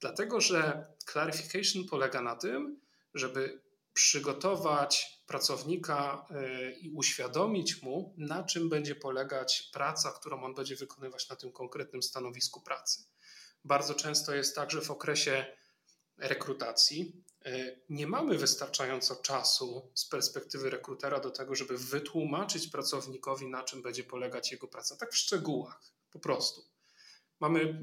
dlatego 0.00 0.40
że 0.40 0.86
clarification 1.12 1.84
polega 1.90 2.22
na 2.22 2.36
tym, 2.36 2.80
żeby 3.14 3.62
przygotować 3.92 5.22
pracownika 5.26 6.26
y, 6.30 6.72
i 6.72 6.90
uświadomić 6.90 7.82
mu, 7.82 8.14
na 8.18 8.42
czym 8.42 8.68
będzie 8.68 8.94
polegać 8.94 9.70
praca, 9.72 10.12
którą 10.12 10.44
on 10.44 10.54
będzie 10.54 10.76
wykonywać 10.76 11.28
na 11.28 11.36
tym 11.36 11.52
konkretnym 11.52 12.02
stanowisku 12.02 12.60
pracy. 12.60 13.04
Bardzo 13.64 13.94
często 13.94 14.34
jest 14.34 14.54
tak, 14.54 14.70
że 14.70 14.80
w 14.80 14.90
okresie 14.90 15.46
rekrutacji 16.18 17.24
y, 17.46 17.80
nie 17.88 18.06
mamy 18.06 18.38
wystarczająco 18.38 19.16
czasu 19.16 19.92
z 19.94 20.08
perspektywy 20.08 20.70
rekrutera 20.70 21.20
do 21.20 21.30
tego, 21.30 21.54
żeby 21.54 21.78
wytłumaczyć 21.78 22.68
pracownikowi, 22.68 23.46
na 23.46 23.62
czym 23.62 23.82
będzie 23.82 24.04
polegać 24.04 24.52
jego 24.52 24.68
praca, 24.68 24.96
tak 24.96 25.12
w 25.12 25.16
szczegółach, 25.16 25.80
po 26.10 26.18
prostu. 26.18 26.69
Mamy 27.40 27.78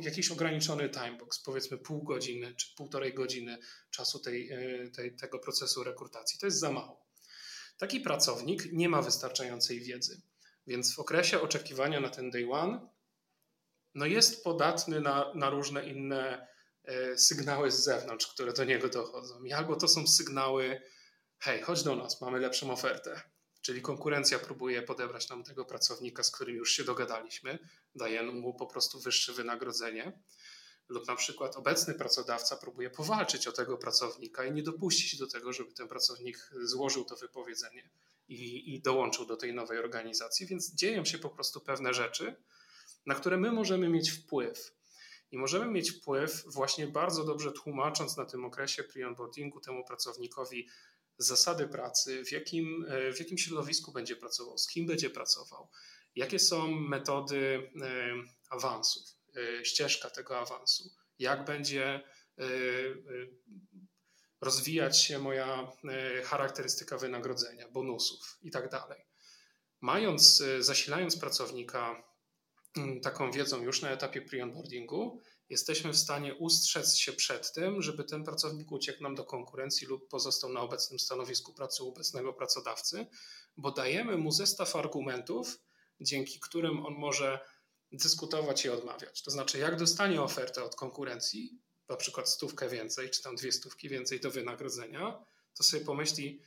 jakiś 0.00 0.30
ograniczony 0.30 0.90
timebox, 0.90 1.42
powiedzmy 1.42 1.78
pół 1.78 2.02
godziny 2.02 2.54
czy 2.54 2.74
półtorej 2.76 3.14
godziny 3.14 3.58
czasu 3.90 4.18
tej, 4.18 4.50
tej, 4.96 5.16
tego 5.16 5.38
procesu 5.38 5.84
rekrutacji. 5.84 6.38
To 6.38 6.46
jest 6.46 6.58
za 6.58 6.72
mało. 6.72 7.06
Taki 7.78 8.00
pracownik 8.00 8.72
nie 8.72 8.88
ma 8.88 9.02
wystarczającej 9.02 9.80
wiedzy, 9.80 10.22
więc 10.66 10.94
w 10.94 10.98
okresie 10.98 11.40
oczekiwania 11.40 12.00
na 12.00 12.08
ten 12.08 12.30
day 12.30 12.50
one 12.50 12.90
no 13.94 14.06
jest 14.06 14.44
podatny 14.44 15.00
na, 15.00 15.32
na 15.34 15.50
różne 15.50 15.88
inne 15.88 16.46
e, 16.84 17.18
sygnały 17.18 17.70
z 17.70 17.84
zewnątrz, 17.84 18.26
które 18.26 18.52
do 18.52 18.64
niego 18.64 18.88
dochodzą. 18.88 19.34
Albo 19.56 19.76
to 19.76 19.88
są 19.88 20.06
sygnały, 20.06 20.82
hej, 21.38 21.62
chodź 21.62 21.82
do 21.82 21.96
nas, 21.96 22.20
mamy 22.20 22.38
lepszą 22.38 22.72
ofertę. 22.72 23.22
Czyli 23.62 23.82
konkurencja 23.82 24.38
próbuje 24.38 24.82
podebrać 24.82 25.28
nam 25.28 25.44
tego 25.44 25.64
pracownika, 25.64 26.22
z 26.22 26.30
którym 26.30 26.56
już 26.56 26.72
się 26.72 26.84
dogadaliśmy, 26.84 27.58
daje 27.94 28.22
mu 28.22 28.54
po 28.54 28.66
prostu 28.66 29.00
wyższe 29.00 29.32
wynagrodzenie. 29.32 30.12
Lub 30.88 31.06
na 31.08 31.16
przykład 31.16 31.56
obecny 31.56 31.94
pracodawca 31.94 32.56
próbuje 32.56 32.90
powalczyć 32.90 33.46
o 33.46 33.52
tego 33.52 33.78
pracownika 33.78 34.44
i 34.44 34.52
nie 34.52 34.62
dopuścić 34.62 35.18
do 35.18 35.26
tego, 35.26 35.52
żeby 35.52 35.72
ten 35.72 35.88
pracownik 35.88 36.50
złożył 36.62 37.04
to 37.04 37.16
wypowiedzenie 37.16 37.90
i, 38.28 38.74
i 38.74 38.80
dołączył 38.80 39.26
do 39.26 39.36
tej 39.36 39.54
nowej 39.54 39.78
organizacji. 39.78 40.46
Więc 40.46 40.74
dzieją 40.74 41.04
się 41.04 41.18
po 41.18 41.30
prostu 41.30 41.60
pewne 41.60 41.94
rzeczy, 41.94 42.36
na 43.06 43.14
które 43.14 43.36
my 43.36 43.52
możemy 43.52 43.88
mieć 43.88 44.10
wpływ. 44.10 44.72
I 45.30 45.38
możemy 45.38 45.66
mieć 45.66 45.90
wpływ 45.90 46.44
właśnie 46.46 46.86
bardzo 46.86 47.24
dobrze 47.24 47.52
tłumacząc 47.52 48.16
na 48.16 48.24
tym 48.24 48.44
okresie 48.44 48.82
pre-onboardingu 48.82 49.60
temu 49.60 49.84
pracownikowi 49.84 50.68
zasady 51.20 51.68
pracy, 51.68 52.24
w 52.24 52.32
jakim, 52.32 52.86
w 53.14 53.18
jakim 53.18 53.38
środowisku 53.38 53.92
będzie 53.92 54.16
pracował, 54.16 54.58
z 54.58 54.66
kim 54.68 54.86
będzie 54.86 55.10
pracował, 55.10 55.70
jakie 56.14 56.38
są 56.38 56.70
metody 56.70 57.70
e, 57.82 58.14
awansów, 58.50 59.02
e, 59.36 59.64
ścieżka 59.64 60.10
tego 60.10 60.38
awansu, 60.38 60.90
jak 61.18 61.44
będzie 61.44 61.84
e, 62.38 62.44
rozwijać 64.40 65.02
się 65.02 65.18
moja 65.18 65.72
charakterystyka 66.24 66.98
wynagrodzenia, 66.98 67.68
bonusów 67.68 68.38
i 68.42 68.50
tak 68.50 68.70
dalej. 68.70 69.06
Mając, 69.80 70.42
zasilając 70.60 71.16
pracownika 71.16 72.10
Mm, 72.76 73.00
taką 73.00 73.32
wiedzą 73.32 73.62
już 73.62 73.82
na 73.82 73.90
etapie 73.90 74.22
pre-onboardingu, 74.22 75.18
jesteśmy 75.50 75.92
w 75.92 75.96
stanie 75.96 76.34
ustrzec 76.34 76.96
się 76.96 77.12
przed 77.12 77.52
tym, 77.52 77.82
żeby 77.82 78.04
ten 78.04 78.24
pracownik 78.24 78.72
uciekł 78.72 79.02
nam 79.02 79.14
do 79.14 79.24
konkurencji 79.24 79.86
lub 79.86 80.08
pozostał 80.08 80.52
na 80.52 80.60
obecnym 80.60 80.98
stanowisku 80.98 81.54
pracy 81.54 81.82
u 81.84 81.88
obecnego 81.88 82.32
pracodawcy, 82.32 83.06
bo 83.56 83.70
dajemy 83.70 84.16
mu 84.16 84.32
zestaw 84.32 84.76
argumentów, 84.76 85.60
dzięki 86.00 86.40
którym 86.40 86.86
on 86.86 86.94
może 86.94 87.40
dyskutować 87.92 88.64
i 88.64 88.68
odmawiać. 88.68 89.22
To 89.22 89.30
znaczy, 89.30 89.58
jak 89.58 89.76
dostanie 89.76 90.22
ofertę 90.22 90.64
od 90.64 90.76
konkurencji, 90.76 91.58
na 91.88 91.96
przykład 91.96 92.28
stówkę 92.28 92.68
więcej, 92.68 93.10
czy 93.10 93.22
tam 93.22 93.36
dwie 93.36 93.52
stówki 93.52 93.88
więcej 93.88 94.20
do 94.20 94.30
wynagrodzenia, 94.30 95.24
to 95.54 95.62
sobie 95.62 95.84
pomyśli, 95.84 96.42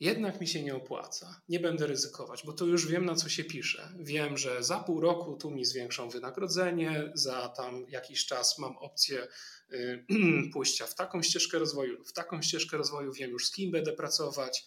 jednak 0.00 0.40
mi 0.40 0.48
się 0.48 0.62
nie 0.62 0.76
opłaca, 0.76 1.40
nie 1.48 1.60
będę 1.60 1.86
ryzykować, 1.86 2.42
bo 2.46 2.52
to 2.52 2.64
już 2.66 2.86
wiem 2.86 3.04
na 3.04 3.14
co 3.14 3.28
się 3.28 3.44
pisze. 3.44 3.92
Wiem, 3.98 4.38
że 4.38 4.62
za 4.62 4.80
pół 4.80 5.00
roku 5.00 5.36
tu 5.36 5.50
mi 5.50 5.64
zwiększą 5.64 6.10
wynagrodzenie, 6.10 7.12
za 7.14 7.48
tam 7.48 7.84
jakiś 7.88 8.26
czas 8.26 8.58
mam 8.58 8.76
opcję 8.76 9.28
y, 9.72 10.06
pójścia 10.52 10.86
w 10.86 10.94
taką 10.94 11.22
ścieżkę 11.22 11.58
rozwoju, 11.58 12.04
w 12.04 12.12
taką 12.12 12.42
ścieżkę 12.42 12.76
rozwoju, 12.76 13.12
wiem 13.12 13.30
już 13.30 13.46
z 13.46 13.52
kim 13.52 13.70
będę 13.70 13.92
pracować, 13.92 14.66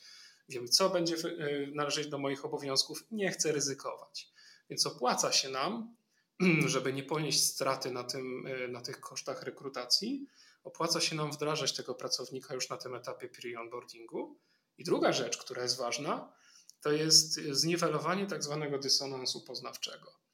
wiem 0.49 0.67
co 0.67 0.89
będzie 0.89 1.15
y, 1.15 1.71
należeć 1.73 2.07
do 2.07 2.17
moich 2.17 2.45
obowiązków, 2.45 3.05
nie 3.11 3.31
chcę 3.31 3.51
ryzykować. 3.51 4.27
Więc 4.69 4.85
opłaca 4.85 5.31
się 5.31 5.49
nam, 5.49 5.95
żeby 6.65 6.93
nie 6.93 7.03
ponieść 7.03 7.43
straty 7.43 7.91
na, 7.91 8.03
tym, 8.03 8.47
y, 8.47 8.67
na 8.67 8.81
tych 8.81 8.99
kosztach 8.99 9.43
rekrutacji, 9.43 10.27
opłaca 10.63 11.01
się 11.01 11.15
nam 11.15 11.31
wdrażać 11.31 11.73
tego 11.73 11.95
pracownika 11.95 12.53
już 12.53 12.69
na 12.69 12.77
tym 12.77 12.95
etapie 12.95 13.29
pre-onboardingu 13.29 14.35
i 14.77 14.83
druga 14.83 15.13
rzecz, 15.13 15.37
która 15.37 15.63
jest 15.63 15.77
ważna, 15.77 16.33
to 16.81 16.91
jest 16.91 17.33
zniwelowanie 17.33 18.27
tak 18.27 18.43
zwanego 18.43 18.79
dysonansu 18.79 19.45
poznawczego. 19.45 20.25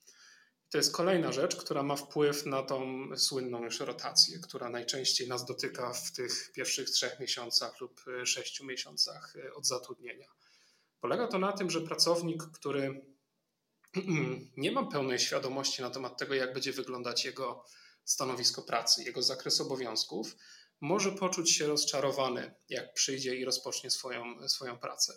To 0.71 0.77
jest 0.77 0.93
kolejna 0.93 1.31
rzecz, 1.31 1.55
która 1.55 1.83
ma 1.83 1.95
wpływ 1.95 2.45
na 2.45 2.63
tą 2.63 3.09
słynną 3.17 3.63
już 3.63 3.79
rotację, 3.79 4.39
która 4.39 4.69
najczęściej 4.69 5.27
nas 5.27 5.45
dotyka 5.45 5.93
w 5.93 6.11
tych 6.11 6.51
pierwszych 6.53 6.89
trzech 6.89 7.19
miesiącach 7.19 7.79
lub 7.79 8.01
sześciu 8.25 8.65
miesiącach 8.65 9.33
od 9.55 9.67
zatrudnienia. 9.67 10.27
Polega 10.99 11.27
to 11.27 11.39
na 11.39 11.51
tym, 11.51 11.69
że 11.69 11.81
pracownik, 11.81 12.43
który 12.43 13.05
nie 14.57 14.71
ma 14.71 14.85
pełnej 14.85 15.19
świadomości 15.19 15.81
na 15.81 15.89
temat 15.89 16.17
tego, 16.17 16.33
jak 16.33 16.53
będzie 16.53 16.73
wyglądać 16.73 17.25
jego 17.25 17.65
stanowisko 18.05 18.61
pracy, 18.61 19.03
jego 19.03 19.23
zakres 19.23 19.61
obowiązków, 19.61 20.35
może 20.81 21.11
poczuć 21.11 21.51
się 21.51 21.67
rozczarowany, 21.67 22.53
jak 22.69 22.93
przyjdzie 22.93 23.35
i 23.35 23.45
rozpocznie 23.45 23.91
swoją, 23.91 24.49
swoją 24.49 24.77
pracę. 24.77 25.13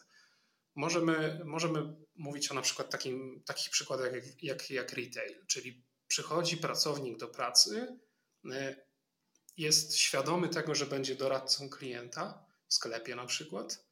Możemy, 0.75 1.41
możemy 1.45 1.95
mówić 2.15 2.51
o 2.51 2.55
na 2.55 2.63
przykład 2.63 2.91
takim, 2.91 3.43
takich 3.47 3.71
przykładach 3.71 4.13
jak, 4.13 4.43
jak, 4.43 4.71
jak 4.71 4.93
retail, 4.93 5.47
czyli 5.47 5.85
przychodzi 6.09 6.57
pracownik 6.57 7.19
do 7.19 7.29
pracy, 7.29 7.99
y, 8.45 8.77
jest 9.57 9.97
świadomy 9.97 10.49
tego, 10.49 10.75
że 10.75 10.87
będzie 10.87 11.15
doradcą 11.15 11.71
klienta 11.71 12.47
w 12.69 12.75
sklepie 12.75 13.17
na 13.17 13.27
przykład, 13.27 13.85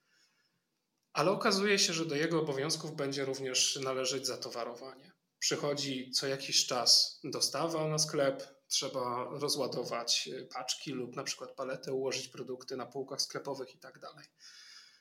ale 1.13 1.31
okazuje 1.31 1.79
się, 1.79 1.93
że 1.93 2.07
do 2.07 2.15
jego 2.15 2.41
obowiązków 2.41 2.97
będzie 2.97 3.25
również 3.25 3.77
należeć 3.77 4.27
zatowarowanie. 4.27 5.13
Przychodzi 5.39 6.11
co 6.11 6.27
jakiś 6.27 6.67
czas 6.67 7.21
dostawa 7.25 7.89
na 7.89 7.99
sklep, 7.99 8.62
trzeba 8.73 9.29
rozładować 9.31 10.29
y, 10.33 10.49
paczki 10.55 10.93
lub 10.93 11.17
na 11.17 11.25
przykład 11.25 11.51
paletę, 11.51 11.93
ułożyć 11.93 12.29
produkty 12.29 12.77
na 12.77 12.87
półkach 12.87 13.23
sklepowych 13.23 13.75
i 13.75 13.79
tak 13.79 13.99
dalej. 13.99 14.27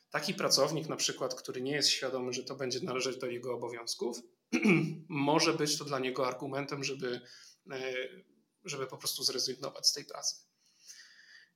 Taki 0.09 0.33
pracownik, 0.33 0.89
na 0.89 0.95
przykład, 0.95 1.35
który 1.35 1.61
nie 1.61 1.71
jest 1.71 1.89
świadomy, 1.89 2.33
że 2.33 2.43
to 2.43 2.55
będzie 2.55 2.79
należeć 2.79 3.17
do 3.17 3.27
jego 3.27 3.53
obowiązków, 3.53 4.17
może 5.07 5.53
być 5.53 5.77
to 5.77 5.85
dla 5.85 5.99
niego 5.99 6.27
argumentem, 6.27 6.83
żeby, 6.83 7.21
e, 7.71 7.93
żeby 8.63 8.87
po 8.87 8.97
prostu 8.97 9.23
zrezygnować 9.23 9.87
z 9.87 9.93
tej 9.93 10.05
pracy. 10.05 10.35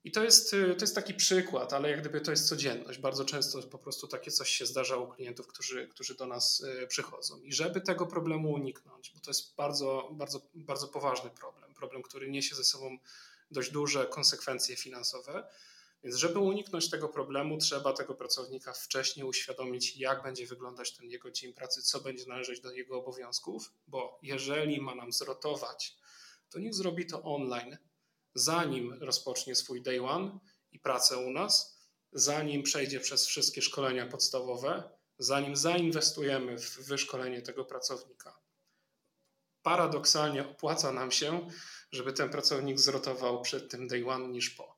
I 0.06 0.12
to 0.12 0.24
jest, 0.24 0.54
y, 0.54 0.76
to 0.76 0.84
jest 0.84 0.96
taki 0.96 1.14
przykład, 1.14 1.74
ale 1.74 1.90
jak 1.90 2.02
gdyby 2.02 2.22
to 2.22 2.32
jest 2.32 2.50
codzienność. 2.50 3.00
Bardzo 3.00 3.26
często 3.26 3.64
po 3.64 3.78
prostu 3.78 4.08
takie 4.08 4.32
coś 4.32 4.50
się 4.50 4.66
zdarza 4.66 4.98
u 4.98 5.08
klientów, 5.08 5.48
którzy, 5.48 5.88
którzy 5.88 6.16
do 6.16 6.26
nas 6.26 6.62
y, 6.84 6.88
przychodzą. 6.88 7.42
I 7.42 7.54
żeby 7.54 7.82
tego 7.82 8.06
problemu 8.08 8.52
uniknąć, 8.52 9.12
bo 9.12 9.20
to 9.20 9.30
jest 9.30 9.56
bardzo, 9.56 10.10
bardzo, 10.12 10.42
bardzo 10.56 10.88
poważny 10.88 11.30
problem, 11.30 11.74
problem, 11.74 12.02
który 12.04 12.30
niesie 12.30 12.56
ze 12.56 12.64
sobą 12.64 12.98
dość 13.52 13.72
duże 13.72 14.06
konsekwencje 14.06 14.76
finansowe. 14.76 15.48
Więc 16.04 16.16
żeby 16.16 16.40
uniknąć 16.40 16.90
tego 16.90 17.10
problemu, 17.10 17.58
trzeba 17.58 17.94
tego 17.94 18.16
pracownika 18.16 18.74
wcześniej 18.74 19.26
uświadomić, 19.26 19.98
jak 19.98 20.24
będzie 20.24 20.48
wyglądać 20.48 20.92
ten 20.92 21.10
jego 21.10 21.32
dzień 21.32 21.54
pracy, 21.54 21.82
co 21.82 22.00
będzie 22.00 22.26
należeć 22.26 22.60
do 22.60 22.72
jego 22.72 23.00
obowiązków, 23.00 23.72
bo 23.88 24.20
jeżeli 24.24 24.82
ma 24.82 24.96
nam 24.96 25.12
zrotować, 25.12 25.98
to 26.50 26.60
niech 26.60 26.74
zrobi 26.74 27.06
to 27.06 27.24
online, 27.24 27.78
zanim 28.36 28.94
rozpocznie 28.94 29.56
swój 29.56 29.82
day 29.82 30.02
one 30.02 30.40
i 30.72 30.80
pracę 30.80 31.18
u 31.18 31.32
nas, 31.32 31.80
zanim 32.12 32.64
przejdzie 32.64 33.00
przez 33.00 33.26
wszystkie 33.26 33.62
szkolenia 33.62 34.08
podstawowe, 34.08 34.84
zanim 35.20 35.56
zainwestujemy 35.56 36.58
w 36.58 36.88
wyszkolenie 36.88 37.42
tego 37.42 37.66
pracownika. 37.66 38.40
Paradoksalnie 39.62 40.48
opłaca 40.48 40.92
nam 40.92 41.12
się, 41.12 41.48
żeby 41.92 42.14
ten 42.14 42.30
pracownik 42.30 42.80
zrotował 42.80 43.42
przed 43.42 43.72
tym 43.72 43.88
day 43.88 44.08
one 44.08 44.28
niż 44.28 44.50
po. 44.50 44.76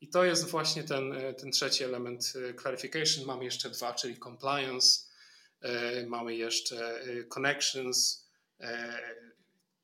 I 0.00 0.08
to 0.08 0.24
jest 0.24 0.48
właśnie 0.48 0.84
ten, 0.84 1.14
ten 1.38 1.50
trzeci 1.50 1.84
element 1.84 2.32
e, 2.36 2.54
clarification. 2.54 3.24
Mamy 3.24 3.44
jeszcze 3.44 3.70
dwa, 3.70 3.94
czyli 3.94 4.18
compliance, 4.18 5.00
e, 5.60 6.06
mamy 6.06 6.36
jeszcze 6.36 7.00
e, 7.00 7.24
connections, 7.24 8.24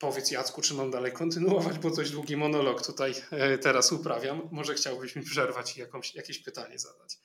Powiedz 0.00 0.30
Jacku, 0.30 0.62
czy 0.62 0.74
mam 0.74 0.90
dalej 0.90 1.12
kontynuować, 1.12 1.78
bo 1.78 1.90
dość 1.90 2.10
długi 2.10 2.36
monolog 2.36 2.86
tutaj 2.86 3.14
e, 3.30 3.58
teraz 3.58 3.92
uprawiam. 3.92 4.48
Może 4.50 4.74
chciałbyś 4.74 5.16
mi 5.16 5.22
przerwać 5.22 5.76
i 5.76 5.80
jakąś, 5.80 6.14
jakieś 6.14 6.38
pytanie 6.38 6.78
zadać. 6.78 7.18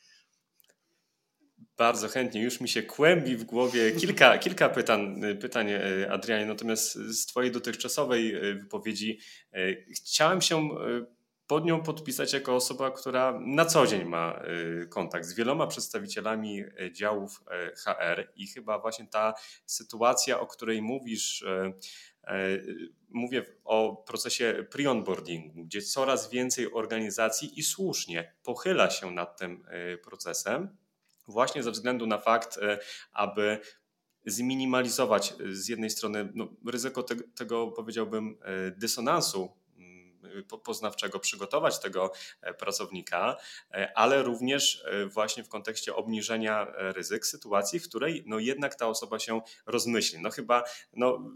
Bardzo 1.78 2.08
chętnie. 2.08 2.44
Już 2.44 2.62
mi 2.62 2.70
się 2.70 2.84
kłębi 2.84 3.38
w 3.38 3.44
głowie 3.44 3.92
kilka, 3.92 4.38
kilka 4.46 4.70
pytań, 4.70 5.22
pytań, 5.42 5.68
e, 5.72 6.12
Adrianie. 6.12 6.46
Natomiast 6.46 6.94
z 6.94 7.26
Twojej 7.26 7.52
dotychczasowej 7.52 8.36
e, 8.36 8.54
wypowiedzi 8.54 9.20
chciałem 9.96 10.42
się 10.42 10.70
pod 11.48 11.66
nią 11.66 11.84
podpisać 11.84 12.34
jako 12.34 12.56
osoba, 12.56 12.92
która 12.92 13.40
na 13.46 13.66
co 13.66 13.88
dzień 13.88 14.06
ma 14.06 14.44
kontakt 14.90 15.26
z 15.26 15.34
wieloma 15.34 15.68
przedstawicielami 15.68 16.64
działów 16.92 17.44
HR 17.78 18.32
i 18.36 18.48
chyba 18.48 18.80
właśnie 18.80 19.08
ta 19.08 19.34
sytuacja, 19.66 20.40
o 20.40 20.48
której 20.48 20.82
mówisz, 20.82 21.44
E, 21.44 21.74
mówię 23.10 23.46
o 23.64 24.04
procesie 24.08 24.66
pre-onboardingu, 24.70 25.66
gdzie 25.66 25.82
coraz 25.82 26.30
więcej 26.30 26.74
organizacji 26.74 27.60
i 27.60 27.64
słusznie 27.64 28.34
pochyla 28.44 28.90
się 28.90 29.12
nad 29.12 29.38
tym 29.38 29.66
e, 29.68 29.98
procesem, 29.98 30.78
właśnie 31.28 31.64
ze 31.64 31.72
względu 31.72 32.08
na 32.08 32.18
fakt, 32.18 32.58
e, 32.58 32.80
aby 33.12 33.60
zminimalizować 34.26 35.34
z 35.52 35.68
jednej 35.68 35.90
strony 35.90 36.32
no, 36.36 36.48
ryzyko 36.68 37.04
te, 37.04 37.16
tego, 37.16 37.68
powiedziałbym, 37.68 38.38
dysonansu 38.78 39.50
poznawczego 40.44 41.20
przygotować 41.20 41.80
tego 41.80 42.12
e, 42.42 42.54
pracownika, 42.54 43.38
e, 43.72 43.98
ale 43.98 44.24
również 44.24 44.84
e, 44.86 45.06
właśnie 45.06 45.44
w 45.44 45.50
kontekście 45.50 45.96
obniżenia 45.96 46.68
ryzyk 46.78 47.26
sytuacji, 47.26 47.80
w 47.80 47.90
której 47.90 48.24
no 48.28 48.40
jednak 48.40 48.76
ta 48.76 48.88
osoba 48.88 49.20
się 49.20 49.42
rozmyśli. 49.66 50.22
No 50.22 50.30
chyba 50.30 50.64
no, 50.94 51.32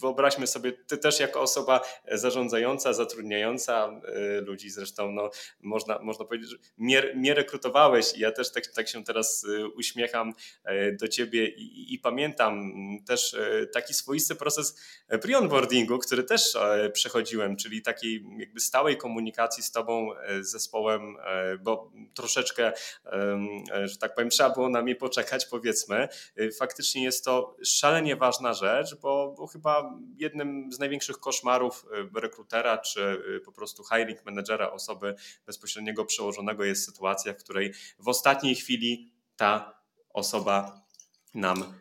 wyobraźmy 0.00 0.46
sobie, 0.46 0.72
ty 0.72 0.98
też 0.98 1.20
jako 1.20 1.40
osoba 1.40 1.80
zarządzająca, 2.12 2.92
zatrudniająca 2.92 4.00
y, 4.38 4.40
ludzi, 4.40 4.70
zresztą 4.70 5.12
no, 5.12 5.30
można, 5.60 5.98
można 5.98 6.24
powiedzieć, 6.24 6.50
że 6.50 6.56
mnie, 7.14 7.34
rekrutowałeś 7.34 8.14
i 8.16 8.20
ja 8.20 8.32
też 8.32 8.52
tak, 8.52 8.66
tak 8.66 8.88
się 8.88 9.04
teraz 9.04 9.44
y, 9.44 9.68
uśmiecham 9.68 10.32
do 11.00 11.08
ciebie 11.08 11.48
i, 11.48 11.94
i 11.94 11.98
pamiętam 11.98 12.72
też 13.06 13.36
taki 13.72 13.94
swoisty 13.94 14.34
proces 14.34 14.80
pre-onboardingu, 15.08 15.98
który 15.98 16.22
też 16.22 16.56
przechodziłem, 16.92 17.56
czyli 17.56 17.82
takiej 17.82 18.26
jakby 18.38 18.60
stałej 18.60 18.96
komunikacji 18.96 19.62
z 19.62 19.72
tobą, 19.72 20.10
z 20.40 20.50
zespołem, 20.50 21.16
bo 21.60 21.92
troszeczkę, 22.14 22.72
że 23.84 23.96
tak 24.00 24.14
powiem, 24.14 24.30
trzeba 24.30 24.50
było 24.50 24.68
na 24.68 24.82
mnie 24.82 24.96
poczekać, 24.96 25.46
powiedzmy. 25.46 26.08
Faktycznie 26.58 27.04
jest 27.04 27.24
to 27.24 27.56
szalenie 27.64 28.16
ważna 28.16 28.54
rzecz, 28.54 28.94
bo, 28.94 29.34
bo 29.38 29.46
chyba 29.46 29.89
jednym 30.16 30.72
z 30.72 30.78
największych 30.78 31.18
koszmarów 31.18 31.86
e, 32.16 32.20
rekrutera 32.20 32.78
czy 32.78 33.22
e, 33.36 33.40
po 33.40 33.52
prostu 33.52 33.84
hiring 33.84 34.24
managera, 34.24 34.70
osoby 34.70 35.14
bezpośredniego 35.46 36.04
przełożonego 36.04 36.64
jest 36.64 36.84
sytuacja, 36.84 37.32
w 37.32 37.36
której 37.36 37.72
w 37.98 38.08
ostatniej 38.08 38.54
chwili 38.54 39.12
ta 39.36 39.80
osoba 40.10 40.84
nam 41.34 41.74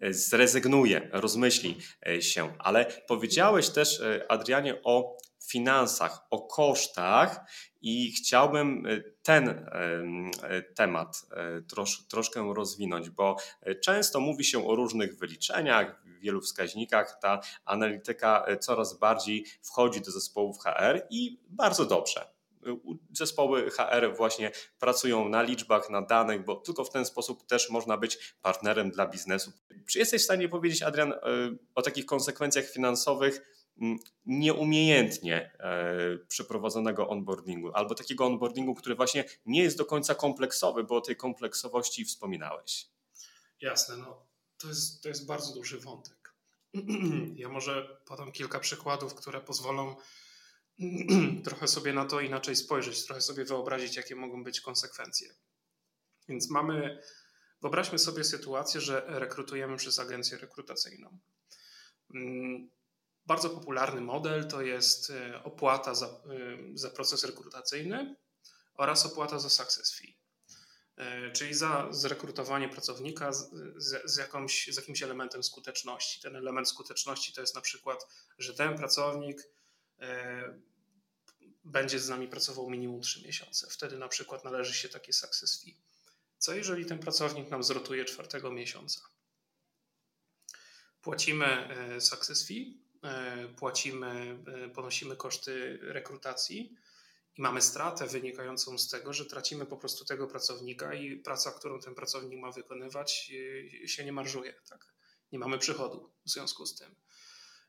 e, 0.00 0.12
zrezygnuje, 0.12 1.08
rozmyśli 1.12 1.78
się. 2.20 2.54
Ale 2.58 2.84
powiedziałeś 3.06 3.68
też, 3.70 4.02
Adrianie, 4.28 4.82
o 4.84 5.18
finansach, 5.50 6.26
o 6.30 6.46
kosztach 6.46 7.40
i 7.82 8.12
chciałbym 8.12 8.86
ten 9.22 9.70
temat 10.74 11.22
trosz, 11.68 12.06
troszkę 12.08 12.54
rozwinąć, 12.54 13.10
bo 13.10 13.36
często 13.82 14.20
mówi 14.20 14.44
się 14.44 14.68
o 14.68 14.74
różnych 14.74 15.18
wyliczeniach, 15.18 16.02
wielu 16.26 16.40
wskaźnikach 16.40 17.18
ta 17.20 17.40
analityka 17.64 18.44
e, 18.46 18.56
coraz 18.56 18.98
bardziej 18.98 19.44
wchodzi 19.62 20.00
do 20.00 20.10
zespołów 20.10 20.58
HR 20.58 21.06
i 21.10 21.40
bardzo 21.48 21.86
dobrze. 21.86 22.36
Zespoły 23.12 23.70
HR 23.70 24.16
właśnie 24.16 24.50
pracują 24.78 25.28
na 25.28 25.42
liczbach, 25.42 25.90
na 25.90 26.02
danych, 26.02 26.44
bo 26.44 26.56
tylko 26.56 26.84
w 26.84 26.90
ten 26.90 27.04
sposób 27.04 27.46
też 27.46 27.70
można 27.70 27.96
być 27.96 28.34
partnerem 28.42 28.90
dla 28.90 29.06
biznesu. 29.06 29.52
Czy 29.90 29.98
jesteś 29.98 30.22
w 30.22 30.24
stanie 30.24 30.48
powiedzieć, 30.48 30.82
Adrian, 30.82 31.12
e, 31.12 31.16
o 31.74 31.82
takich 31.82 32.06
konsekwencjach 32.06 32.64
finansowych 32.64 33.55
nieumiejętnie 34.26 35.58
e, 35.58 36.18
przeprowadzonego 36.28 37.08
onboardingu, 37.08 37.72
albo 37.74 37.94
takiego 37.94 38.26
onboardingu, 38.26 38.74
który 38.74 38.94
właśnie 38.94 39.24
nie 39.46 39.62
jest 39.62 39.78
do 39.78 39.84
końca 39.84 40.14
kompleksowy, 40.14 40.84
bo 40.84 40.96
o 40.96 41.00
tej 41.00 41.16
kompleksowości 41.16 42.04
wspominałeś? 42.04 42.88
Jasne, 43.60 43.96
no 43.96 44.26
to 44.58 44.68
jest, 44.68 45.02
to 45.02 45.08
jest 45.08 45.26
bardzo 45.26 45.54
duży 45.54 45.80
wątek. 45.80 46.34
Ja 47.36 47.48
może 47.48 48.00
podam 48.04 48.32
kilka 48.32 48.60
przykładów, 48.60 49.14
które 49.14 49.40
pozwolą 49.40 49.96
trochę 51.44 51.68
sobie 51.68 51.92
na 51.92 52.04
to 52.04 52.20
inaczej 52.20 52.56
spojrzeć, 52.56 53.04
trochę 53.04 53.20
sobie 53.20 53.44
wyobrazić, 53.44 53.96
jakie 53.96 54.16
mogą 54.16 54.44
być 54.44 54.60
konsekwencje. 54.60 55.34
Więc 56.28 56.50
mamy, 56.50 57.02
wyobraźmy 57.62 57.98
sobie 57.98 58.24
sytuację, 58.24 58.80
że 58.80 59.04
rekrutujemy 59.06 59.76
przez 59.76 59.98
agencję 59.98 60.38
rekrutacyjną. 60.38 61.18
Bardzo 63.26 63.50
popularny 63.50 64.00
model 64.00 64.48
to 64.48 64.62
jest 64.62 65.10
e, 65.10 65.44
opłata 65.44 65.94
za, 65.94 66.06
e, 66.06 66.10
za 66.74 66.90
proces 66.90 67.24
rekrutacyjny 67.24 68.16
oraz 68.74 69.06
opłata 69.06 69.38
za 69.38 69.50
success 69.50 69.94
fee. 69.94 70.16
E, 70.96 71.32
czyli 71.32 71.54
za 71.54 71.88
zrekrutowanie 71.90 72.68
pracownika 72.68 73.32
z, 73.32 73.50
z, 73.76 74.10
z, 74.12 74.16
jakąś, 74.16 74.68
z 74.72 74.76
jakimś 74.76 75.02
elementem 75.02 75.42
skuteczności. 75.42 76.20
Ten 76.20 76.36
element 76.36 76.68
skuteczności 76.68 77.32
to 77.32 77.40
jest 77.40 77.54
na 77.54 77.60
przykład, 77.60 78.06
że 78.38 78.54
ten 78.54 78.76
pracownik 78.76 79.48
będzie 81.64 81.98
z 81.98 82.08
nami 82.08 82.28
pracował 82.28 82.70
minimum 82.70 83.00
3 83.00 83.26
miesiące. 83.26 83.66
Wtedy 83.70 83.98
na 83.98 84.08
przykład 84.08 84.44
należy 84.44 84.74
się 84.74 84.88
takie 84.88 85.12
success 85.12 85.62
fee. 85.62 85.76
Co 86.38 86.54
jeżeli 86.54 86.86
ten 86.86 86.98
pracownik 86.98 87.50
nam 87.50 87.62
zrotuje 87.62 88.04
czwartego 88.04 88.50
miesiąca? 88.50 89.00
Płacimy 91.02 91.68
success 92.00 92.46
fee, 92.46 92.85
płacimy, 93.56 94.38
ponosimy 94.74 95.16
koszty 95.16 95.78
rekrutacji, 95.82 96.76
i 97.38 97.42
mamy 97.42 97.62
stratę 97.62 98.06
wynikającą 98.06 98.78
z 98.78 98.88
tego, 98.88 99.12
że 99.12 99.26
tracimy 99.26 99.66
po 99.66 99.76
prostu 99.76 100.04
tego 100.04 100.26
pracownika 100.26 100.94
i 100.94 101.16
praca, 101.16 101.50
którą 101.50 101.80
ten 101.80 101.94
pracownik 101.94 102.40
ma 102.40 102.52
wykonywać, 102.52 103.30
y, 103.84 103.88
się 103.88 104.04
nie 104.04 104.12
marżuje. 104.12 104.54
Tak? 104.68 104.94
Nie 105.32 105.38
mamy 105.38 105.58
przychodu 105.58 106.12
w 106.26 106.30
związku 106.30 106.66
z 106.66 106.74
tym. 106.74 106.94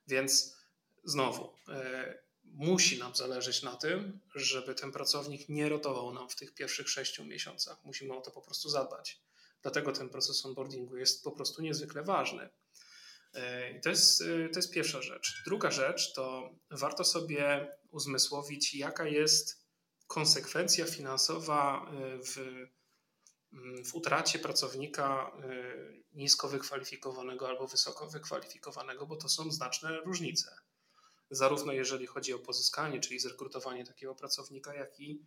Więc 0.07 0.57
znowu, 1.03 1.53
e, 1.69 2.23
musi 2.43 2.99
nam 2.99 3.15
zależeć 3.15 3.63
na 3.63 3.75
tym, 3.75 4.19
żeby 4.35 4.75
ten 4.75 4.91
pracownik 4.91 5.49
nie 5.49 5.69
rotował 5.69 6.13
nam 6.13 6.29
w 6.29 6.35
tych 6.35 6.53
pierwszych 6.53 6.89
sześciu 6.89 7.25
miesiącach. 7.25 7.85
Musimy 7.85 8.17
o 8.17 8.21
to 8.21 8.31
po 8.31 8.41
prostu 8.41 8.69
zadbać. 8.69 9.21
Dlatego 9.61 9.91
ten 9.91 10.09
proces 10.09 10.45
onboardingu 10.45 10.97
jest 10.97 11.23
po 11.23 11.31
prostu 11.31 11.61
niezwykle 11.61 12.03
ważny. 12.03 12.49
E, 13.33 13.71
I 13.77 13.81
to 13.81 13.89
jest, 13.89 14.21
e, 14.21 14.49
to 14.49 14.59
jest 14.59 14.71
pierwsza 14.71 15.01
rzecz. 15.01 15.41
Druga 15.45 15.71
rzecz 15.71 16.13
to 16.13 16.55
warto 16.71 17.03
sobie 17.03 17.71
uzmysłowić, 17.91 18.75
jaka 18.75 19.07
jest 19.07 19.67
konsekwencja 20.07 20.85
finansowa 20.85 21.91
e, 21.91 22.19
w, 22.23 22.37
mm, 23.53 23.85
w 23.85 23.95
utracie 23.95 24.39
pracownika 24.39 25.31
nisko 26.13 26.47
wykwalifikowanego 26.47 27.47
albo 27.47 27.67
wysoko 27.67 28.07
wykwalifikowanego, 28.07 29.07
bo 29.07 29.15
to 29.15 29.29
są 29.29 29.51
znaczne 29.51 29.99
różnice. 29.99 30.55
Zarówno 31.29 31.73
jeżeli 31.73 32.05
chodzi 32.05 32.33
o 32.33 32.39
pozyskanie, 32.39 32.99
czyli 32.99 33.19
zrekrutowanie 33.19 33.85
takiego 33.85 34.15
pracownika, 34.15 34.75
jak 34.75 34.99
i, 34.99 35.21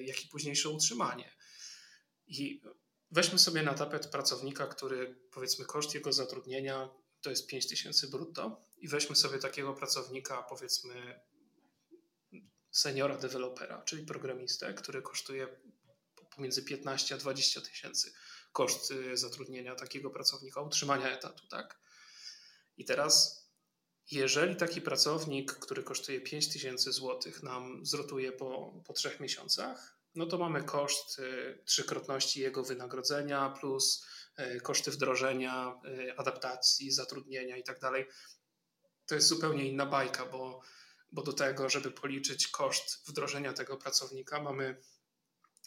jak 0.00 0.24
i 0.24 0.28
późniejsze 0.28 0.68
utrzymanie. 0.68 1.32
I 2.26 2.62
Weźmy 3.10 3.38
sobie 3.38 3.62
na 3.62 3.74
tapet 3.74 4.06
pracownika, 4.06 4.66
który 4.66 5.16
powiedzmy 5.32 5.64
koszt 5.64 5.94
jego 5.94 6.12
zatrudnienia 6.12 6.90
to 7.20 7.30
jest 7.30 7.46
5000 7.46 8.08
brutto 8.08 8.66
i 8.78 8.88
weźmy 8.88 9.16
sobie 9.16 9.38
takiego 9.38 9.74
pracownika 9.74 10.42
powiedzmy 10.42 11.20
seniora 12.70 13.16
dewelopera, 13.16 13.82
czyli 13.82 14.06
programistę, 14.06 14.74
który 14.74 15.02
kosztuje 15.02 15.48
pomiędzy 16.36 16.62
15 16.62 17.14
a 17.14 17.18
20 17.18 17.60
tysięcy 17.60 18.12
koszt 18.52 18.90
y, 18.90 19.16
zatrudnienia 19.16 19.74
takiego 19.74 20.10
pracownika, 20.10 20.60
utrzymania 20.60 21.10
etatu, 21.10 21.46
tak? 21.46 21.80
I 22.76 22.84
teraz 22.84 23.40
jeżeli 24.10 24.56
taki 24.56 24.80
pracownik, 24.80 25.52
który 25.52 25.82
kosztuje 25.82 26.20
5 26.20 26.48
tysięcy 26.52 26.92
złotych 26.92 27.42
nam 27.42 27.86
zrotuje 27.86 28.32
po, 28.32 28.82
po 28.86 28.92
trzech 28.92 29.20
miesiącach, 29.20 29.99
no 30.14 30.26
to 30.26 30.38
mamy 30.38 30.62
koszt 30.62 31.18
y, 31.18 31.62
trzykrotności 31.64 32.40
jego 32.40 32.64
wynagrodzenia 32.64 33.50
plus 33.50 34.06
y, 34.40 34.60
koszty 34.60 34.90
wdrożenia, 34.90 35.80
y, 35.84 36.16
adaptacji, 36.16 36.92
zatrudnienia 36.92 37.56
i 37.56 37.62
tak 37.62 37.80
dalej. 37.80 38.06
To 39.06 39.14
jest 39.14 39.28
zupełnie 39.28 39.68
inna 39.68 39.86
bajka, 39.86 40.26
bo, 40.26 40.60
bo 41.12 41.22
do 41.22 41.32
tego, 41.32 41.68
żeby 41.68 41.90
policzyć 41.90 42.48
koszt 42.48 43.08
wdrożenia 43.08 43.52
tego 43.52 43.76
pracownika, 43.76 44.42
mamy 44.42 44.82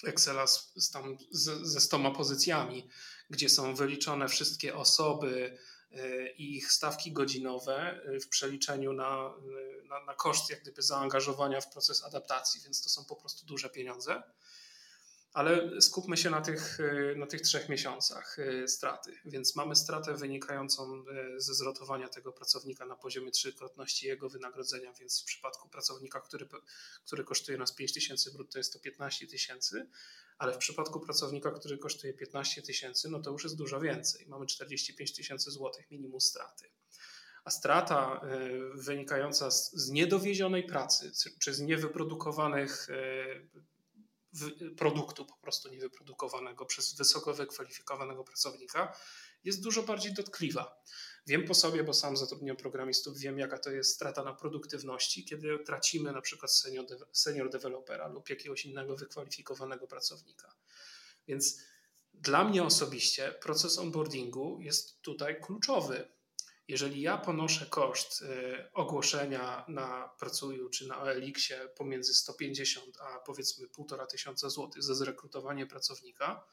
Excela 0.03 0.47
z, 0.47 0.73
z 0.75 0.91
tam, 0.91 1.17
z, 1.32 1.67
ze 1.67 1.82
stoma 1.82 2.12
pozycjami, 2.12 2.89
gdzie 3.29 3.49
są 3.49 3.75
wyliczone 3.75 4.27
wszystkie 4.27 4.75
osoby, 4.75 5.58
i 6.38 6.58
ich 6.58 6.71
stawki 6.71 7.12
godzinowe 7.12 8.01
w 8.21 8.27
przeliczeniu 8.27 8.93
na, 8.93 9.34
na, 9.89 10.06
na 10.06 10.13
koszt 10.15 10.49
jak 10.49 10.62
gdyby 10.62 10.82
zaangażowania 10.82 11.62
w 11.62 11.69
proces 11.69 12.03
adaptacji, 12.03 12.62
więc 12.62 12.84
to 12.84 12.89
są 12.89 13.06
po 13.06 13.15
prostu 13.15 13.45
duże 13.45 13.69
pieniądze. 13.69 14.23
Ale 15.34 15.82
skupmy 15.82 16.17
się 16.17 16.29
na 16.29 16.41
tych, 16.41 16.77
na 17.15 17.25
tych 17.25 17.41
trzech 17.41 17.69
miesiącach 17.69 18.38
e, 18.39 18.67
straty. 18.67 19.17
Więc 19.25 19.56
mamy 19.56 19.75
stratę 19.75 20.13
wynikającą 20.13 20.84
e, 20.93 21.41
ze 21.41 21.53
zrotowania 21.53 22.10
tego 22.10 22.34
pracownika 22.34 22.86
na 22.86 22.95
poziomie 22.95 23.32
trzykrotności 23.32 24.08
jego 24.08 24.29
wynagrodzenia, 24.29 24.93
więc 24.93 25.21
w 25.21 25.25
przypadku 25.25 25.69
pracownika, 25.69 26.21
który, 26.21 26.47
który 27.06 27.23
kosztuje 27.23 27.58
nas 27.58 27.75
5 27.75 27.93
tysięcy 27.93 28.32
brutto, 28.32 28.58
jest 28.58 28.73
to 28.73 28.79
15 28.79 29.27
tysięcy, 29.27 29.89
ale 30.37 30.53
w 30.53 30.57
przypadku 30.57 30.99
pracownika, 30.99 31.51
który 31.51 31.77
kosztuje 31.77 32.13
15 32.13 32.61
tysięcy, 32.61 33.09
no 33.09 33.19
to 33.19 33.31
już 33.31 33.43
jest 33.43 33.57
dużo 33.57 33.79
więcej. 33.79 34.27
Mamy 34.27 34.45
45 34.45 35.13
tysięcy 35.13 35.51
złotych 35.51 35.91
minimum 35.91 36.21
straty. 36.21 36.71
A 37.43 37.49
strata 37.49 38.21
y, 38.75 38.83
wynikająca 38.83 39.51
z, 39.51 39.89
niedowiezionej 39.89 40.63
pracy 40.63 41.11
czy 41.39 41.53
z 41.53 41.59
niewyprodukowanych 41.59 42.89
y, 42.89 43.47
produktu 44.77 45.25
po 45.25 45.35
prostu 45.35 45.69
niewyprodukowanego 45.69 46.65
przez 46.65 46.95
wysoko 46.95 47.33
wykwalifikowanego 47.33 48.23
pracownika 48.23 48.97
jest 49.43 49.63
dużo 49.63 49.83
bardziej 49.83 50.13
dotkliwa. 50.13 50.83
Wiem 51.27 51.45
po 51.45 51.53
sobie, 51.53 51.83
bo 51.83 51.93
sam 51.93 52.17
zatrudniam 52.17 52.57
programistów, 52.57 53.17
wiem 53.17 53.39
jaka 53.39 53.57
to 53.57 53.71
jest 53.71 53.95
strata 53.95 54.23
na 54.23 54.33
produktywności, 54.33 55.25
kiedy 55.25 55.59
tracimy 55.59 56.12
na 56.12 56.21
przykład 56.21 56.51
senior, 56.51 56.86
senior 57.12 57.49
dewelopera 57.49 58.07
lub 58.07 58.29
jakiegoś 58.29 58.65
innego 58.65 58.95
wykwalifikowanego 58.95 59.88
pracownika. 59.88 60.55
Więc 61.27 61.59
dla 62.13 62.43
mnie 62.43 62.63
osobiście 62.63 63.31
proces 63.31 63.77
onboardingu 63.79 64.59
jest 64.62 65.01
tutaj 65.01 65.41
kluczowy. 65.41 66.07
Jeżeli 66.67 67.01
ja 67.01 67.17
ponoszę 67.17 67.65
koszt 67.65 68.21
y, 68.21 68.25
ogłoszenia 68.73 69.65
na 69.67 70.09
Pracuju 70.19 70.69
czy 70.69 70.88
na 70.88 71.01
OLX-ie 71.01 71.69
pomiędzy 71.77 72.13
150 72.13 72.97
a 73.01 73.19
powiedzmy 73.19 73.67
1,5 73.67 74.07
tysiąca 74.07 74.49
złotych 74.49 74.83
za 74.83 74.95
zrekrutowanie 74.95 75.67
pracownika, 75.67 76.45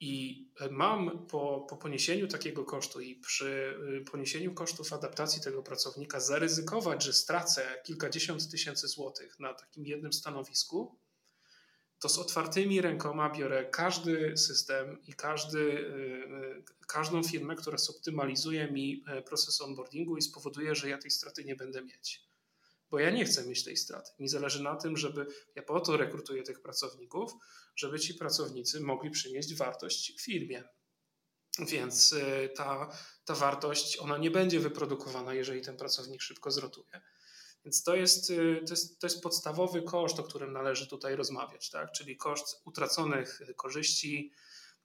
i 0.00 0.44
mam 0.70 1.26
po, 1.26 1.66
po 1.70 1.76
poniesieniu 1.76 2.28
takiego 2.28 2.64
kosztu 2.64 3.00
i 3.00 3.14
przy 3.14 3.74
y, 4.00 4.04
poniesieniu 4.10 4.54
kosztów 4.54 4.92
adaptacji 4.92 5.42
tego 5.42 5.62
pracownika 5.62 6.20
zaryzykować, 6.20 7.04
że 7.04 7.12
stracę 7.12 7.82
kilkadziesiąt 7.84 8.50
tysięcy 8.50 8.88
złotych 8.88 9.40
na 9.40 9.54
takim 9.54 9.86
jednym 9.86 10.12
stanowisku, 10.12 10.98
to 12.04 12.08
z 12.08 12.18
otwartymi 12.18 12.80
rękoma 12.80 13.30
biorę 13.30 13.64
każdy 13.64 14.36
system 14.36 15.02
i 15.06 15.12
każdy, 15.12 15.58
y, 15.58 16.64
y, 16.80 16.86
każdą 16.86 17.22
firmę, 17.22 17.56
która 17.56 17.78
zoptymalizuje 17.78 18.72
mi 18.72 19.04
e, 19.06 19.22
proces 19.22 19.60
onboardingu 19.60 20.16
i 20.16 20.22
spowoduje, 20.22 20.74
że 20.74 20.88
ja 20.88 20.98
tej 20.98 21.10
straty 21.10 21.44
nie 21.44 21.56
będę 21.56 21.82
mieć. 21.82 22.33
Bo 22.90 22.98
ja 22.98 23.10
nie 23.10 23.24
chcę 23.24 23.46
mieć 23.46 23.64
tej 23.64 23.76
straty. 23.76 24.10
Mi 24.18 24.28
zależy 24.28 24.62
na 24.62 24.76
tym, 24.76 24.96
żeby 24.96 25.26
ja 25.54 25.62
po 25.62 25.80
to 25.80 25.96
rekrutuję 25.96 26.42
tych 26.42 26.62
pracowników, 26.62 27.32
żeby 27.76 28.00
ci 28.00 28.14
pracownicy 28.14 28.80
mogli 28.80 29.10
przynieść 29.10 29.54
wartość 29.54 30.22
firmie. 30.22 30.64
Więc 31.58 32.12
y, 32.12 32.50
ta, 32.56 32.96
ta 33.24 33.34
wartość, 33.34 33.98
ona 33.98 34.18
nie 34.18 34.30
będzie 34.30 34.60
wyprodukowana, 34.60 35.34
jeżeli 35.34 35.62
ten 35.62 35.76
pracownik 35.76 36.22
szybko 36.22 36.50
zrotuje. 36.50 37.00
Więc 37.64 37.82
to 37.82 37.96
jest, 37.96 38.30
y, 38.30 38.62
to 38.66 38.72
jest, 38.72 39.00
to 39.00 39.06
jest 39.06 39.22
podstawowy 39.22 39.82
koszt, 39.82 40.18
o 40.18 40.22
którym 40.22 40.52
należy 40.52 40.86
tutaj 40.86 41.16
rozmawiać, 41.16 41.70
tak? 41.70 41.92
czyli 41.92 42.16
koszt 42.16 42.62
utraconych 42.64 43.40
korzyści. 43.56 44.32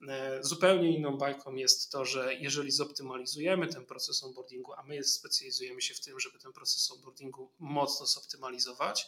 Y, 0.01 0.43
zupełnie 0.43 0.97
inną 0.97 1.17
bajką 1.17 1.55
jest 1.55 1.91
to, 1.91 2.05
że 2.05 2.33
jeżeli 2.33 2.71
zoptymalizujemy 2.71 3.67
ten 3.67 3.85
proces 3.85 4.23
onboardingu, 4.23 4.73
a 4.73 4.83
my 4.83 5.03
specjalizujemy 5.03 5.81
się 5.81 5.93
w 5.93 6.01
tym, 6.01 6.19
żeby 6.19 6.39
ten 6.39 6.53
proces 6.53 6.91
onboardingu 6.91 7.53
mocno 7.59 8.05
zoptymalizować, 8.05 9.07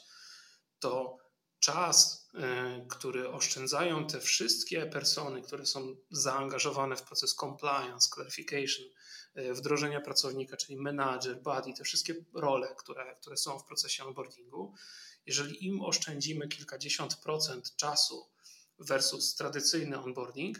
to 0.79 1.17
czas, 1.59 2.27
e, 2.33 2.85
który 2.89 3.29
oszczędzają 3.29 4.07
te 4.07 4.19
wszystkie 4.19 4.85
persony, 4.85 5.41
które 5.41 5.65
są 5.65 5.95
zaangażowane 6.11 6.95
w 6.95 7.03
proces 7.03 7.35
compliance, 7.35 8.09
clarification, 8.15 8.85
e, 9.33 9.53
wdrożenia 9.53 10.01
pracownika, 10.01 10.57
czyli 10.57 10.77
manager, 10.77 11.41
buddy, 11.41 11.73
te 11.73 11.83
wszystkie 11.83 12.15
role, 12.33 12.75
które, 12.77 13.15
które 13.21 13.37
są 13.37 13.59
w 13.59 13.65
procesie 13.65 14.05
onboardingu, 14.05 14.73
jeżeli 15.25 15.65
im 15.65 15.81
oszczędzimy 15.81 16.47
kilkadziesiąt 16.47 17.15
procent 17.15 17.75
czasu 17.75 18.29
versus 18.79 19.35
tradycyjny 19.35 19.99
onboarding, 19.99 20.59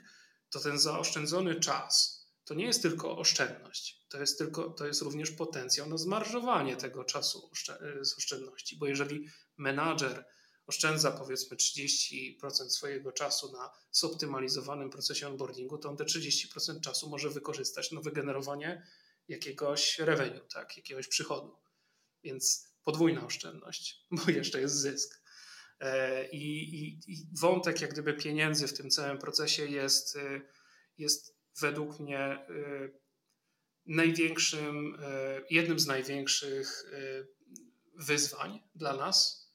to 0.52 0.60
ten 0.60 0.80
zaoszczędzony 0.80 1.60
czas 1.60 2.22
to 2.46 2.54
nie 2.54 2.66
jest 2.66 2.82
tylko 2.82 3.18
oszczędność, 3.18 4.06
to 4.10 4.20
jest, 4.20 4.38
tylko, 4.38 4.70
to 4.70 4.88
jest 4.88 5.02
również 5.02 5.32
potencjał 5.32 5.90
na 5.90 5.98
zmarżowanie 5.98 6.76
tego 6.76 7.04
czasu 7.04 7.52
e, 7.70 8.06
z 8.06 8.18
oszczędności, 8.18 8.78
bo 8.78 8.88
jeżeli 8.88 9.28
menadżer 9.58 10.26
oszczędza 10.68 11.12
powiedzmy 11.12 11.58
30% 11.58 12.70
swojego 12.70 13.12
czasu 13.12 13.52
na 13.52 13.72
zoptymalizowanym 13.92 14.90
procesie 14.90 15.28
onboardingu, 15.28 15.78
to 15.78 15.90
on 15.90 15.98
te 15.98 16.04
30% 16.04 16.80
czasu 16.80 17.10
może 17.10 17.30
wykorzystać 17.30 17.92
na 17.92 18.02
wygenerowanie 18.02 18.88
jakiegoś 19.28 20.00
revenue, 20.00 20.48
tak, 20.54 20.78
jakiegoś 20.78 21.08
przychodu. 21.08 21.58
Więc 22.24 22.68
podwójna 22.84 23.26
oszczędność, 23.26 24.06
bo 24.12 24.32
jeszcze 24.32 24.62
jest 24.62 24.76
zysk. 24.76 25.21
E, 25.82 26.28
I, 26.30 26.76
i, 26.76 27.00
i 27.08 27.28
wątek 27.40 27.82
jak 27.82 27.92
gdyby 27.92 28.14
pieniędzy 28.14 28.68
w 28.68 28.74
tym 28.74 28.90
całym 28.90 29.18
procesie 29.18 29.66
jest, 29.66 30.16
e, 30.16 30.42
jest 30.98 31.38
według 31.62 32.00
mnie 32.00 32.20
e, 32.20 32.46
największym, 33.86 34.98
jednym 35.50 35.80
z 35.80 35.88
największych 35.88 36.86
wyzwań 37.96 38.60
dla 38.76 38.96
nas, 38.96 39.50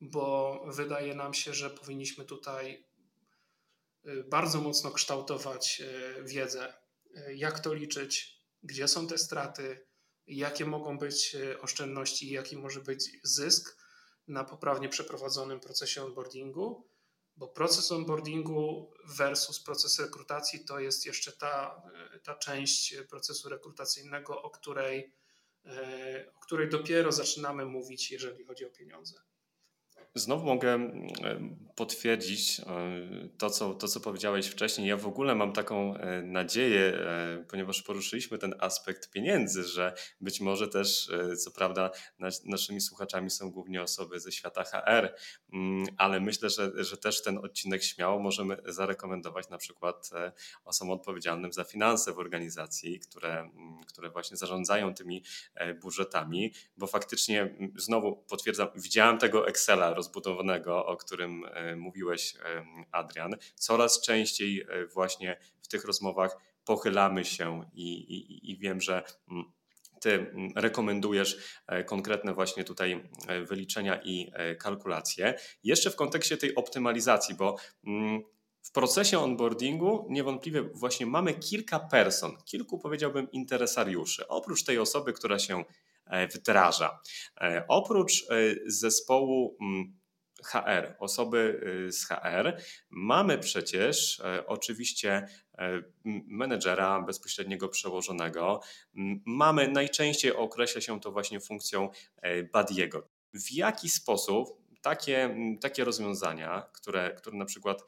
bo 0.00 0.60
wydaje 0.68 1.14
nam 1.14 1.34
się, 1.34 1.54
że 1.54 1.70
powinniśmy 1.70 2.24
tutaj 2.24 2.86
bardzo 4.28 4.60
mocno 4.60 4.90
kształtować 4.90 5.82
wiedzę, 6.24 6.74
jak 7.34 7.60
to 7.60 7.74
liczyć, 7.74 8.40
gdzie 8.62 8.88
są 8.88 9.06
te 9.06 9.18
straty, 9.18 9.86
jakie 10.26 10.64
mogą 10.64 10.98
być 10.98 11.36
oszczędności, 11.60 12.30
jaki 12.30 12.56
może 12.56 12.80
być 12.80 13.10
zysk 13.22 13.83
na 14.28 14.44
poprawnie 14.44 14.88
przeprowadzonym 14.88 15.60
procesie 15.60 16.04
onboardingu, 16.04 16.88
bo 17.36 17.48
proces 17.48 17.92
onboardingu 17.92 18.90
versus 19.04 19.60
proces 19.60 19.98
rekrutacji 19.98 20.64
to 20.64 20.80
jest 20.80 21.06
jeszcze 21.06 21.32
ta, 21.32 21.82
ta 22.22 22.34
część 22.34 22.96
procesu 23.10 23.48
rekrutacyjnego, 23.48 24.42
o 24.42 24.50
której, 24.50 25.12
o 26.34 26.40
której 26.40 26.68
dopiero 26.68 27.12
zaczynamy 27.12 27.66
mówić, 27.66 28.10
jeżeli 28.10 28.44
chodzi 28.44 28.64
o 28.64 28.70
pieniądze. 28.70 29.20
Znowu 30.16 30.46
mogę 30.46 30.90
potwierdzić 31.76 32.60
e, 32.60 32.64
to 33.38 33.50
co, 33.50 33.74
to, 33.74 33.88
co 33.88 34.00
powiedziałeś 34.00 34.46
wcześniej. 34.46 34.88
Ja 34.88 34.96
w 34.96 35.06
ogóle 35.06 35.34
mam 35.34 35.52
taką 35.52 35.96
e, 35.96 36.22
nadzieję, 36.22 36.80
e, 36.80 37.44
ponieważ 37.48 37.82
poruszyliśmy 37.82 38.38
ten 38.38 38.54
aspekt 38.60 39.10
pieniędzy, 39.10 39.64
że 39.64 39.94
być 40.20 40.40
może 40.40 40.68
też, 40.68 41.10
co 41.38 41.50
prawda, 41.50 41.90
naszymi 42.44 42.80
słuchaczami 42.80 43.30
są 43.30 43.50
głównie 43.50 43.82
osoby 43.82 44.20
ze 44.20 44.32
świata 44.32 44.64
HR, 44.64 45.14
mm, 45.52 45.86
ale 45.96 46.20
myślę, 46.20 46.50
że, 46.50 46.84
że 46.84 46.96
też 46.96 47.22
ten 47.22 47.38
odcinek 47.38 47.82
śmiało 47.82 48.18
możemy 48.18 48.56
zarekomendować 48.66 49.48
na 49.48 49.58
przykład 49.58 50.10
osobom 50.64 50.94
odpowiedzialnym 50.98 51.52
za 51.52 51.64
finanse 51.64 52.12
w 52.12 52.18
organizacji, 52.18 53.00
które, 53.00 53.40
mm, 53.40 53.80
które 53.88 54.10
właśnie 54.10 54.36
zarządzają 54.36 54.94
tymi 54.94 55.24
budżetami, 55.82 56.52
bo 56.76 56.86
faktycznie 56.86 57.56
znowu 57.76 58.16
potwierdzam, 58.16 58.68
widziałem 58.76 59.18
tego 59.18 59.48
Excela 59.48 59.94
rozbudowanego, 60.04 60.86
o 60.86 60.96
którym 60.96 61.44
e, 61.44 61.76
mówiłeś, 61.76 62.36
e, 62.36 62.64
Adrian. 62.92 63.36
Coraz 63.54 64.00
częściej 64.00 64.60
e, 64.60 64.86
właśnie 64.86 65.36
w 65.62 65.68
tych 65.68 65.84
rozmowach 65.84 66.36
pochylamy 66.64 67.24
się 67.24 67.64
i, 67.74 67.92
i, 67.92 68.50
i 68.50 68.58
wiem, 68.58 68.80
że 68.80 69.02
mm, 69.30 69.44
ty 70.00 70.12
mm, 70.12 70.52
rekomendujesz 70.56 71.60
konkretne 71.86 72.34
właśnie 72.34 72.64
tutaj 72.64 73.08
wyliczenia 73.48 74.00
i 74.04 74.32
kalkulacje. 74.58 75.34
Jeszcze 75.64 75.90
w 75.90 75.96
kontekście 75.96 76.36
tej 76.36 76.54
optymalizacji, 76.54 77.34
bo 77.34 77.56
mm, 77.86 78.22
w 78.62 78.72
procesie 78.72 79.18
onboardingu 79.18 80.06
niewątpliwie 80.10 80.62
właśnie 80.62 81.06
mamy 81.06 81.34
kilka 81.34 81.80
person, 81.80 82.36
kilku 82.44 82.78
powiedziałbym 82.78 83.30
interesariuszy. 83.30 84.28
Oprócz 84.28 84.64
tej 84.64 84.78
osoby, 84.78 85.12
która 85.12 85.38
się 85.38 85.64
wdraża. 86.34 87.00
E, 87.40 87.64
oprócz 87.68 88.12
e, 88.22 88.34
zespołu 88.66 89.56
mm, 89.60 90.04
HR, 90.44 90.96
osoby 90.98 91.60
z 91.90 92.04
HR, 92.04 92.56
mamy 92.90 93.38
przecież 93.38 94.22
oczywiście 94.46 95.28
menedżera 96.26 97.02
bezpośredniego 97.02 97.68
przełożonego. 97.68 98.60
Mamy 99.26 99.68
najczęściej 99.68 100.32
określa 100.32 100.80
się 100.80 101.00
to 101.00 101.12
właśnie 101.12 101.40
funkcją 101.40 101.88
Badiego. 102.52 103.08
W 103.34 103.52
jaki 103.52 103.88
sposób 103.90 104.48
takie, 104.82 105.36
takie 105.60 105.84
rozwiązania, 105.84 106.68
które, 106.72 107.14
które 107.14 107.36
na 107.36 107.44
przykład 107.44 107.82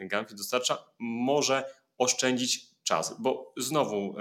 Gamfi 0.00 0.34
dostarcza, 0.34 0.78
może 0.98 1.64
oszczędzić 1.98 2.66
czas? 2.82 3.20
Bo 3.20 3.52
znowu 3.56 4.14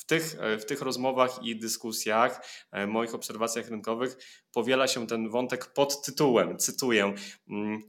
w 0.00 0.04
tych, 0.04 0.36
e, 0.40 0.58
w 0.58 0.66
tych 0.66 0.82
rozmowach 0.82 1.42
i 1.42 1.56
dyskusjach, 1.56 2.46
e, 2.72 2.86
moich 2.86 3.14
obserwacjach 3.14 3.68
rynkowych 3.68 4.16
powiela 4.52 4.88
się 4.88 5.06
ten 5.06 5.30
wątek 5.30 5.66
pod 5.66 6.02
tytułem, 6.02 6.58
cytuję, 6.58 7.14
mm, 7.50 7.82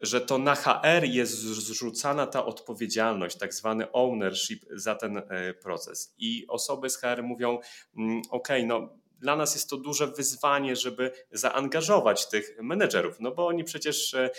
że 0.00 0.20
to 0.20 0.38
na 0.38 0.54
HR 0.54 1.04
jest 1.04 1.32
zrzucana 1.32 2.26
ta 2.26 2.44
odpowiedzialność, 2.44 3.38
tak 3.38 3.54
zwany 3.54 3.92
ownership 3.92 4.64
za 4.70 4.94
ten 4.94 5.16
e, 5.18 5.54
proces. 5.54 6.14
I 6.18 6.46
osoby 6.48 6.90
z 6.90 6.96
HR 6.96 7.22
mówią: 7.22 7.58
mm, 7.96 8.22
OK, 8.30 8.48
no 8.66 8.99
dla 9.20 9.36
nas 9.36 9.54
jest 9.54 9.70
to 9.70 9.76
duże 9.76 10.06
wyzwanie, 10.06 10.76
żeby 10.76 11.12
zaangażować 11.32 12.28
tych 12.28 12.56
menedżerów, 12.62 13.16
no 13.20 13.30
bo 13.30 13.46
oni 13.46 13.64
przecież 13.64 14.14
e, 14.14 14.30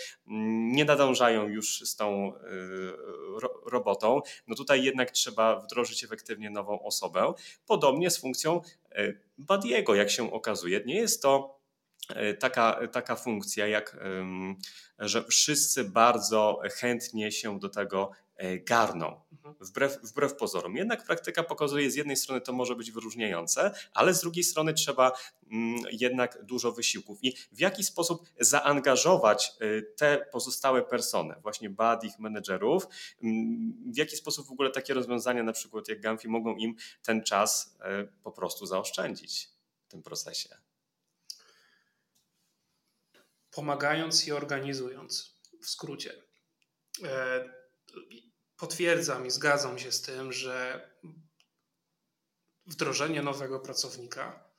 nie 0.72 0.84
nadążają 0.84 1.48
już 1.48 1.80
z 1.80 1.96
tą 1.96 2.36
e, 2.36 2.40
robotą. 3.66 4.20
No 4.46 4.54
tutaj 4.54 4.84
jednak 4.84 5.10
trzeba 5.10 5.60
wdrożyć 5.60 6.04
efektywnie 6.04 6.50
nową 6.50 6.82
osobę. 6.82 7.32
Podobnie 7.66 8.10
z 8.10 8.18
funkcją 8.18 8.60
e, 8.90 9.12
Badiego, 9.38 9.94
jak 9.94 10.10
się 10.10 10.32
okazuje. 10.32 10.82
Nie 10.86 10.94
jest 10.94 11.22
to 11.22 11.62
taka, 12.38 12.88
taka 12.92 13.16
funkcja, 13.16 13.66
jak 13.66 13.96
że 14.98 15.24
wszyscy 15.24 15.84
bardzo 15.84 16.60
chętnie 16.72 17.32
się 17.32 17.58
do 17.58 17.68
tego 17.68 18.10
garną, 18.64 19.20
mhm. 19.32 19.54
wbrew, 19.60 19.98
wbrew 20.02 20.36
pozorom. 20.36 20.76
Jednak 20.76 21.04
praktyka 21.04 21.42
pokazuje, 21.42 21.90
z 21.90 21.94
jednej 21.94 22.16
strony 22.16 22.40
to 22.40 22.52
może 22.52 22.76
być 22.76 22.90
wyróżniające, 22.90 23.74
ale 23.94 24.14
z 24.14 24.20
drugiej 24.20 24.44
strony 24.44 24.74
trzeba 24.74 25.12
mm, 25.50 25.82
jednak 25.92 26.44
dużo 26.44 26.72
wysiłków. 26.72 27.18
I 27.22 27.36
w 27.52 27.60
jaki 27.60 27.84
sposób 27.84 28.28
zaangażować 28.40 29.52
e, 29.60 29.82
te 29.82 30.26
pozostałe 30.32 30.82
persony, 30.82 31.34
właśnie 31.42 31.70
buddyich, 31.70 32.18
menedżerów, 32.18 32.86
mm, 33.22 33.92
w 33.92 33.96
jaki 33.96 34.16
sposób 34.16 34.46
w 34.48 34.52
ogóle 34.52 34.70
takie 34.70 34.94
rozwiązania, 34.94 35.42
na 35.42 35.52
przykład 35.52 35.88
jak 35.88 36.00
Gamfi, 36.00 36.28
mogą 36.28 36.56
im 36.56 36.74
ten 37.02 37.22
czas 37.22 37.76
e, 37.80 38.04
po 38.22 38.32
prostu 38.32 38.66
zaoszczędzić 38.66 39.48
w 39.86 39.90
tym 39.90 40.02
procesie? 40.02 40.48
Pomagając 43.50 44.26
i 44.26 44.32
organizując, 44.32 45.38
w 45.60 45.66
skrócie 45.66 46.22
potwierdzam 48.56 49.26
i 49.26 49.30
zgadzam 49.30 49.78
się 49.78 49.92
z 49.92 50.02
tym, 50.02 50.32
że 50.32 50.88
wdrożenie 52.66 53.22
nowego 53.22 53.60
pracownika 53.60 54.52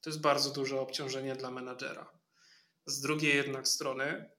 to 0.00 0.10
jest 0.10 0.20
bardzo 0.20 0.50
duże 0.50 0.80
obciążenie 0.80 1.36
dla 1.36 1.50
menadżera. 1.50 2.10
Z 2.86 3.00
drugiej 3.00 3.36
jednak 3.36 3.68
strony, 3.68 4.30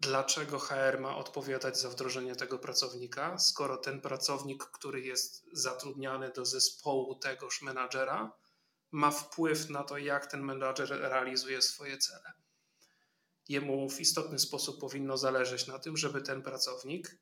dlaczego 0.00 0.58
HR 0.58 1.00
ma 1.00 1.16
odpowiadać 1.16 1.78
za 1.78 1.88
wdrożenie 1.88 2.36
tego 2.36 2.58
pracownika, 2.58 3.38
skoro 3.38 3.76
ten 3.76 4.00
pracownik, 4.00 4.64
który 4.64 5.00
jest 5.00 5.44
zatrudniany 5.52 6.30
do 6.30 6.44
zespołu 6.44 7.14
tegoż 7.14 7.62
menadżera, 7.62 8.32
ma 8.90 9.10
wpływ 9.10 9.70
na 9.70 9.84
to, 9.84 9.98
jak 9.98 10.26
ten 10.26 10.42
menadżer 10.42 10.88
realizuje 10.88 11.62
swoje 11.62 11.98
cele. 11.98 12.32
Jemu 13.48 13.90
w 13.90 14.00
istotny 14.00 14.38
sposób 14.38 14.80
powinno 14.80 15.18
zależeć 15.18 15.66
na 15.66 15.78
tym, 15.78 15.96
żeby 15.96 16.22
ten 16.22 16.42
pracownik 16.42 17.18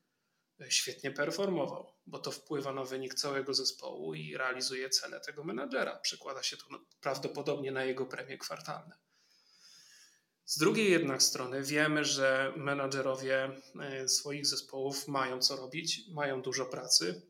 świetnie 0.68 1.10
performował, 1.10 1.92
bo 2.06 2.18
to 2.18 2.30
wpływa 2.30 2.72
na 2.72 2.84
wynik 2.84 3.14
całego 3.14 3.54
zespołu 3.54 4.14
i 4.14 4.36
realizuje 4.36 4.90
cele 4.90 5.20
tego 5.20 5.44
menadżera. 5.44 5.96
Przekłada 5.96 6.42
się 6.42 6.56
to 6.56 6.64
prawdopodobnie 7.00 7.72
na 7.72 7.84
jego 7.84 8.06
premie 8.06 8.38
kwartalne. 8.38 8.96
Z 10.44 10.58
drugiej 10.58 10.90
jednak 10.90 11.22
strony 11.22 11.62
wiemy, 11.62 12.04
że 12.04 12.52
menadżerowie 12.56 13.50
e, 13.80 14.08
swoich 14.08 14.46
zespołów 14.46 15.08
mają 15.08 15.40
co 15.40 15.56
robić, 15.56 16.00
mają 16.10 16.42
dużo 16.42 16.66
pracy. 16.66 17.22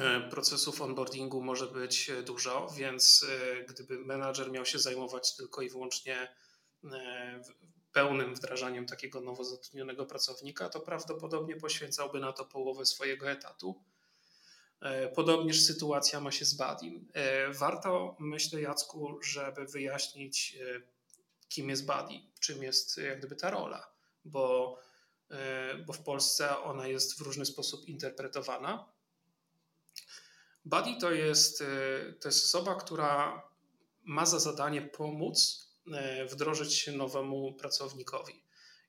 E, 0.00 0.20
procesów 0.30 0.82
onboardingu 0.82 1.42
może 1.42 1.66
być 1.66 2.10
dużo, 2.24 2.68
więc 2.76 3.26
e, 3.28 3.64
gdyby 3.64 3.98
menadżer 3.98 4.50
miał 4.50 4.66
się 4.66 4.78
zajmować 4.78 5.36
tylko 5.36 5.62
i 5.62 5.70
wyłącznie 5.70 6.34
pełnym 7.92 8.34
wdrażaniem 8.34 8.86
takiego 8.86 9.20
nowo 9.20 9.44
zatrudnionego 9.44 10.06
pracownika, 10.06 10.68
to 10.68 10.80
prawdopodobnie 10.80 11.56
poświęcałby 11.56 12.20
na 12.20 12.32
to 12.32 12.44
połowę 12.44 12.86
swojego 12.86 13.30
etatu. 13.30 13.82
E, 14.80 15.08
podobnież 15.08 15.60
sytuacja 15.60 16.20
ma 16.20 16.30
się 16.32 16.44
z 16.44 16.54
Badim. 16.54 17.08
E, 17.14 17.52
warto, 17.52 18.16
myślę, 18.18 18.60
Jacku, 18.60 19.18
żeby 19.22 19.66
wyjaśnić, 19.66 20.56
e, 20.60 20.80
kim 21.48 21.68
jest 21.68 21.86
Badi, 21.86 22.30
czym 22.40 22.62
jest 22.62 22.98
jak 22.98 23.18
gdyby 23.18 23.36
ta 23.36 23.50
rola, 23.50 23.92
bo, 24.24 24.78
bo 25.86 25.92
w 25.92 26.02
Polsce 26.02 26.58
ona 26.58 26.86
jest 26.86 27.18
w 27.18 27.20
różny 27.20 27.46
sposób 27.46 27.88
interpretowana. 27.88 28.88
Buddy 30.64 30.96
to 31.00 31.12
jest, 31.12 31.64
to 32.20 32.28
jest 32.28 32.44
osoba, 32.44 32.74
która 32.74 33.42
ma 34.04 34.26
za 34.26 34.38
zadanie 34.38 34.82
pomóc 34.82 35.68
wdrożyć 36.28 36.74
się 36.74 36.92
nowemu 36.92 37.54
pracownikowi. 37.54 38.42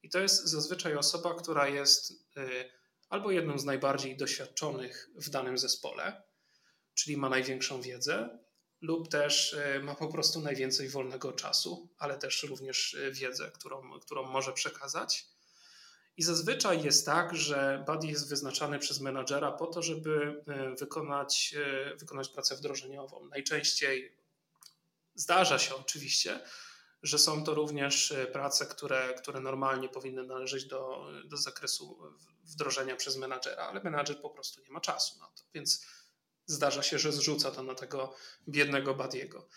I 0.03 0.09
to 0.09 0.19
jest 0.19 0.45
zazwyczaj 0.45 0.95
osoba, 0.95 1.35
która 1.35 1.67
jest 1.67 2.11
e, 2.37 2.45
albo 3.09 3.31
jedną 3.31 3.59
z 3.59 3.65
najbardziej 3.65 4.17
doświadczonych 4.17 5.09
w 5.15 5.29
danym 5.29 5.57
zespole, 5.57 6.23
czyli 6.93 7.17
ma 7.17 7.29
największą 7.29 7.81
wiedzę, 7.81 8.39
lub 8.81 9.09
też 9.09 9.53
e, 9.53 9.79
ma 9.79 9.95
po 9.95 10.07
prostu 10.07 10.41
najwięcej 10.41 10.89
wolnego 10.89 11.33
czasu, 11.33 11.89
ale 11.97 12.17
też 12.17 12.43
również 12.43 12.97
wiedzę, 13.11 13.51
którą, 13.51 13.99
którą 13.99 14.23
może 14.23 14.53
przekazać. 14.53 15.25
I 16.17 16.23
zazwyczaj 16.23 16.83
jest 16.83 17.05
tak, 17.05 17.35
że 17.35 17.83
buddy 17.87 18.07
jest 18.07 18.29
wyznaczany 18.29 18.79
przez 18.79 18.99
menadżera 18.99 19.51
po 19.51 19.67
to, 19.67 19.81
żeby 19.81 20.43
wykonać, 20.79 21.55
wykonać 21.97 22.29
pracę 22.29 22.55
wdrożeniową. 22.55 23.27
Najczęściej 23.29 24.17
zdarza 25.15 25.59
się 25.59 25.75
oczywiście, 25.75 26.39
że 27.03 27.19
są 27.19 27.43
to 27.43 27.53
również 27.53 28.11
e, 28.11 28.27
prace, 28.27 28.65
które, 28.65 29.13
które 29.13 29.39
normalnie 29.39 29.89
powinny 29.89 30.23
należeć 30.23 30.65
do, 30.65 31.07
do 31.25 31.37
zakresu 31.37 31.99
wdrożenia 32.43 32.95
przez 32.95 33.17
menadżera, 33.17 33.63
ale 33.63 33.83
menadżer 33.83 34.21
po 34.21 34.29
prostu 34.29 34.61
nie 34.61 34.71
ma 34.71 34.81
czasu 34.81 35.19
na 35.19 35.25
to, 35.25 35.43
więc 35.53 35.85
zdarza 36.45 36.83
się, 36.83 36.99
że 36.99 37.11
zrzuca 37.11 37.51
to 37.51 37.63
na 37.63 37.75
tego 37.75 38.15
biednego 38.49 38.93
Badiego. 38.93 39.47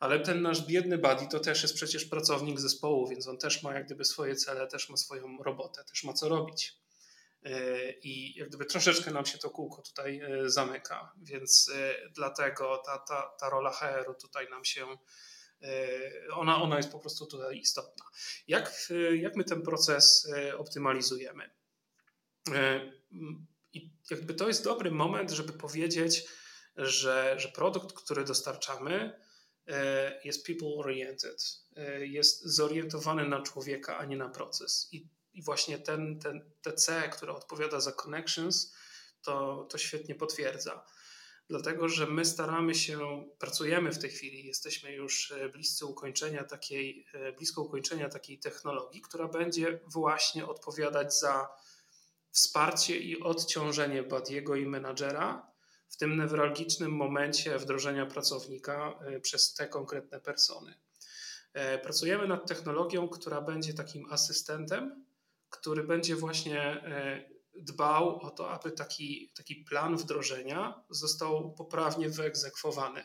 Ale 0.00 0.20
ten 0.20 0.42
nasz 0.42 0.66
biedny 0.66 0.98
buddy 0.98 1.28
to 1.28 1.40
też 1.40 1.62
jest 1.62 1.74
przecież 1.74 2.04
pracownik 2.04 2.60
zespołu, 2.60 3.08
więc 3.08 3.28
on 3.28 3.38
też 3.38 3.62
ma 3.62 3.74
jak 3.74 3.86
gdyby 3.86 4.04
swoje 4.04 4.36
cele, 4.36 4.66
też 4.66 4.88
ma 4.88 4.96
swoją 4.96 5.38
robotę, 5.42 5.84
też 5.84 6.04
ma 6.04 6.12
co 6.12 6.28
robić. 6.28 6.74
E, 7.42 7.92
I 7.92 8.34
jak 8.38 8.48
gdyby 8.48 8.64
troszeczkę 8.64 9.10
nam 9.10 9.26
się 9.26 9.38
to 9.38 9.50
kółko 9.50 9.82
tutaj 9.82 10.20
e, 10.20 10.50
zamyka, 10.50 11.12
więc 11.22 11.70
dlatego 12.14 12.82
ta, 12.86 12.98
ta, 12.98 13.34
ta 13.40 13.50
rola 13.50 13.70
HR-u 13.72 14.14
tutaj 14.14 14.50
nam 14.50 14.64
się 14.64 14.86
ona, 16.32 16.62
ona 16.62 16.76
jest 16.76 16.92
po 16.92 16.98
prostu 16.98 17.26
tutaj 17.26 17.58
istotna. 17.58 18.04
Jak, 18.48 18.72
e, 18.90 19.16
jak 19.16 19.36
my 19.36 19.44
ten 19.44 19.62
proces 19.62 20.32
e, 20.36 20.58
optymalizujemy? 20.58 21.50
I 23.72 23.90
jakby 24.10 24.34
to 24.34 24.48
jest 24.48 24.64
dobry 24.64 24.90
moment, 24.90 25.30
żeby 25.30 25.52
powiedzieć, 25.52 26.24
że, 26.76 27.34
że 27.38 27.48
produkt, 27.48 27.96
który 27.96 28.24
dostarczamy, 28.24 29.20
jest 30.24 30.46
people-oriented, 30.46 31.66
jest 32.00 32.44
zorientowany 32.44 33.28
na 33.28 33.42
człowieka, 33.42 33.98
a 33.98 34.04
nie 34.04 34.16
na 34.16 34.28
proces. 34.28 34.88
I, 34.92 35.08
i 35.34 35.42
właśnie 35.42 35.78
ten, 35.78 36.18
ten, 36.18 36.50
te 36.62 36.72
C, 36.72 37.08
które 37.12 37.32
odpowiada 37.32 37.80
za 37.80 37.92
connections, 37.92 38.74
to, 39.22 39.66
to 39.70 39.78
świetnie 39.78 40.14
potwierdza 40.14 40.84
dlatego 41.48 41.88
że 41.88 42.06
my 42.06 42.24
staramy 42.24 42.74
się, 42.74 43.24
pracujemy 43.38 43.92
w 43.92 43.98
tej 43.98 44.10
chwili, 44.10 44.46
jesteśmy 44.46 44.92
już 44.92 45.32
e, 45.32 45.48
bliscy 45.48 45.86
ukończenia 45.86 46.44
takiej, 46.44 47.06
e, 47.14 47.32
blisko 47.32 47.62
ukończenia 47.62 48.08
takiej 48.08 48.38
technologii, 48.38 49.00
która 49.00 49.28
będzie 49.28 49.80
właśnie 49.86 50.46
odpowiadać 50.46 51.18
za 51.18 51.48
wsparcie 52.30 52.98
i 52.98 53.20
odciążenie 53.20 54.02
Badiego 54.02 54.56
i 54.56 54.66
menadżera 54.66 55.52
w 55.88 55.96
tym 55.96 56.16
newralgicznym 56.16 56.92
momencie 56.92 57.58
wdrożenia 57.58 58.06
pracownika 58.06 58.98
e, 59.00 59.20
przez 59.20 59.54
te 59.54 59.68
konkretne 59.68 60.20
persony. 60.20 60.74
Pracujemy 61.82 62.28
nad 62.28 62.48
technologią, 62.48 63.08
która 63.08 63.40
będzie 63.40 63.74
takim 63.74 64.12
asystentem, 64.12 65.04
który 65.50 65.84
będzie 65.84 66.16
właśnie 66.16 66.82
dbał 67.58 68.20
o 68.20 68.30
to, 68.30 68.50
aby 68.50 68.72
taki, 68.72 69.32
taki 69.36 69.54
plan 69.54 69.96
wdrożenia 69.96 70.84
został 70.90 71.54
poprawnie 71.54 72.08
wyegzekwowany 72.08 73.04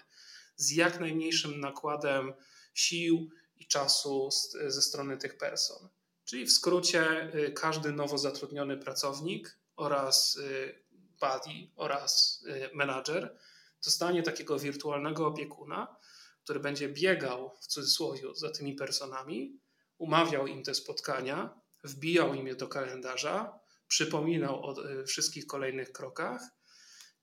z 0.55 0.71
jak 0.71 0.99
najmniejszym 0.99 1.59
nakładem 1.59 2.33
sił 2.73 3.29
i 3.55 3.67
czasu 3.67 4.29
ze 4.67 4.81
strony 4.81 5.17
tych 5.17 5.37
person. 5.37 5.89
Czyli 6.25 6.45
w 6.45 6.51
skrócie 6.51 7.33
y, 7.35 7.51
każdy 7.51 7.91
nowo 7.91 8.17
zatrudniony 8.17 8.77
pracownik 8.77 9.59
oraz 9.75 10.35
y, 10.35 10.83
buddy 11.19 11.71
oraz 11.75 12.43
y, 12.47 12.75
menadżer 12.75 13.37
dostanie 13.83 14.23
takiego 14.23 14.59
wirtualnego 14.59 15.27
opiekuna, 15.27 15.95
który 16.43 16.59
będzie 16.59 16.89
biegał 16.89 17.51
w 17.61 17.67
cudzysłowie 17.67 18.21
za 18.35 18.51
tymi 18.51 18.75
personami, 18.75 19.59
umawiał 19.97 20.47
im 20.47 20.63
te 20.63 20.75
spotkania, 20.75 21.61
wbijał 21.83 22.33
im 22.33 22.47
je 22.47 22.55
do 22.55 22.67
kalendarza, 22.67 23.59
przypominał 23.91 24.65
o 24.65 24.89
e, 24.89 25.03
wszystkich 25.03 25.47
kolejnych 25.47 25.91
krokach 25.91 26.41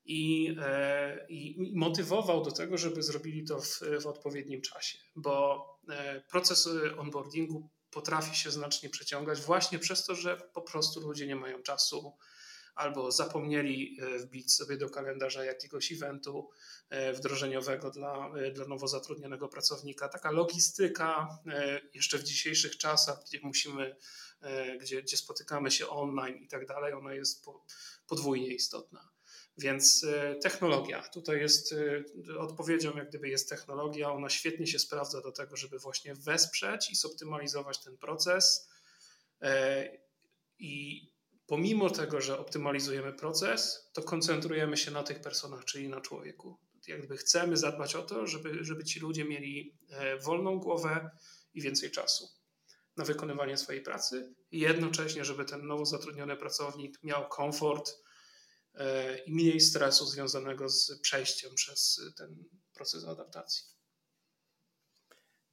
i, 0.04 0.54
e, 0.61 1.26
i 1.28 1.72
motywował 1.74 2.44
do 2.44 2.50
tego, 2.50 2.78
żeby 2.78 3.02
zrobili 3.02 3.44
to 3.44 3.61
w, 3.61 3.81
w 4.02 4.07
odpowiednim 4.07 4.61
czasie, 4.61 4.98
bo 5.16 5.64
e, 5.88 6.21
proces 6.21 6.69
onboardingu 6.98 7.71
potrafi 7.90 8.37
się 8.37 8.50
znacznie 8.50 8.90
przeciągać 8.90 9.40
właśnie 9.40 9.79
przez 9.79 10.04
to, 10.04 10.14
że 10.14 10.37
po 10.37 10.62
prostu 10.62 11.00
ludzie 11.00 11.27
nie 11.27 11.37
mają 11.37 11.62
czasu 11.62 12.16
albo 12.75 13.12
zapomnieli 13.12 13.98
wbić 14.19 14.54
sobie 14.54 14.77
do 14.77 14.90
kalendarza 14.90 15.44
jakiegoś 15.44 15.92
eventu 15.92 16.50
wdrożeniowego 17.14 17.90
dla, 17.90 18.31
dla 18.52 18.66
nowo 18.66 18.88
zatrudnionego 18.88 19.48
pracownika. 19.48 20.08
Taka 20.08 20.31
logistyka 20.31 21.38
jeszcze 21.94 22.19
w 22.19 22.25
dzisiejszych 22.25 22.77
czasach, 22.77 23.25
gdzie 23.27 23.40
musimy 23.42 23.96
gdzie, 24.80 25.02
gdzie 25.02 25.16
spotykamy 25.16 25.70
się 25.70 25.88
online 25.88 26.36
i 26.36 26.48
tak 26.48 26.66
dalej, 26.66 26.92
ona 26.92 27.14
jest 27.14 27.44
podwójnie 28.06 28.54
istotna. 28.54 29.08
Więc 29.58 30.06
technologia, 30.42 31.02
tutaj 31.02 31.40
jest 31.40 31.74
odpowiedzią, 32.38 32.96
jak 32.96 33.08
gdyby 33.08 33.28
jest 33.28 33.48
technologia, 33.48 34.12
ona 34.12 34.28
świetnie 34.28 34.66
się 34.66 34.78
sprawdza 34.78 35.20
do 35.20 35.32
tego, 35.32 35.56
żeby 35.56 35.78
właśnie 35.78 36.14
wesprzeć 36.14 36.90
i 36.90 36.96
zoptymalizować 36.96 37.78
ten 37.78 37.96
proces. 37.96 38.68
I 40.58 41.02
pomimo 41.46 41.90
tego, 41.90 42.20
że 42.20 42.38
optymalizujemy 42.38 43.12
proces, 43.12 43.90
to 43.92 44.02
koncentrujemy 44.02 44.76
się 44.76 44.90
na 44.90 45.02
tych 45.02 45.20
personach, 45.20 45.64
czyli 45.64 45.88
na 45.88 46.00
człowieku. 46.00 46.58
Jakby 46.86 47.16
chcemy 47.16 47.56
zadbać 47.56 47.94
o 47.94 48.02
to, 48.02 48.26
żeby, 48.26 48.64
żeby 48.64 48.84
ci 48.84 49.00
ludzie 49.00 49.24
mieli 49.24 49.78
e, 49.90 50.18
wolną 50.18 50.58
głowę 50.58 51.10
i 51.54 51.62
więcej 51.62 51.90
czasu 51.90 52.37
na 52.99 53.05
wykonywanie 53.05 53.57
swojej 53.57 53.83
pracy 53.83 54.35
i 54.51 54.59
jednocześnie, 54.59 55.25
żeby 55.25 55.44
ten 55.44 55.67
nowo 55.67 55.85
zatrudniony 55.85 56.37
pracownik 56.37 57.03
miał 57.03 57.29
komfort 57.29 57.90
e, 58.75 59.19
i 59.19 59.33
mniej 59.35 59.61
stresu 59.61 60.07
związanego 60.07 60.69
z 60.69 61.01
przejściem 61.01 61.55
przez 61.55 62.01
ten 62.19 62.44
proces 62.75 63.05
adaptacji. 63.05 63.77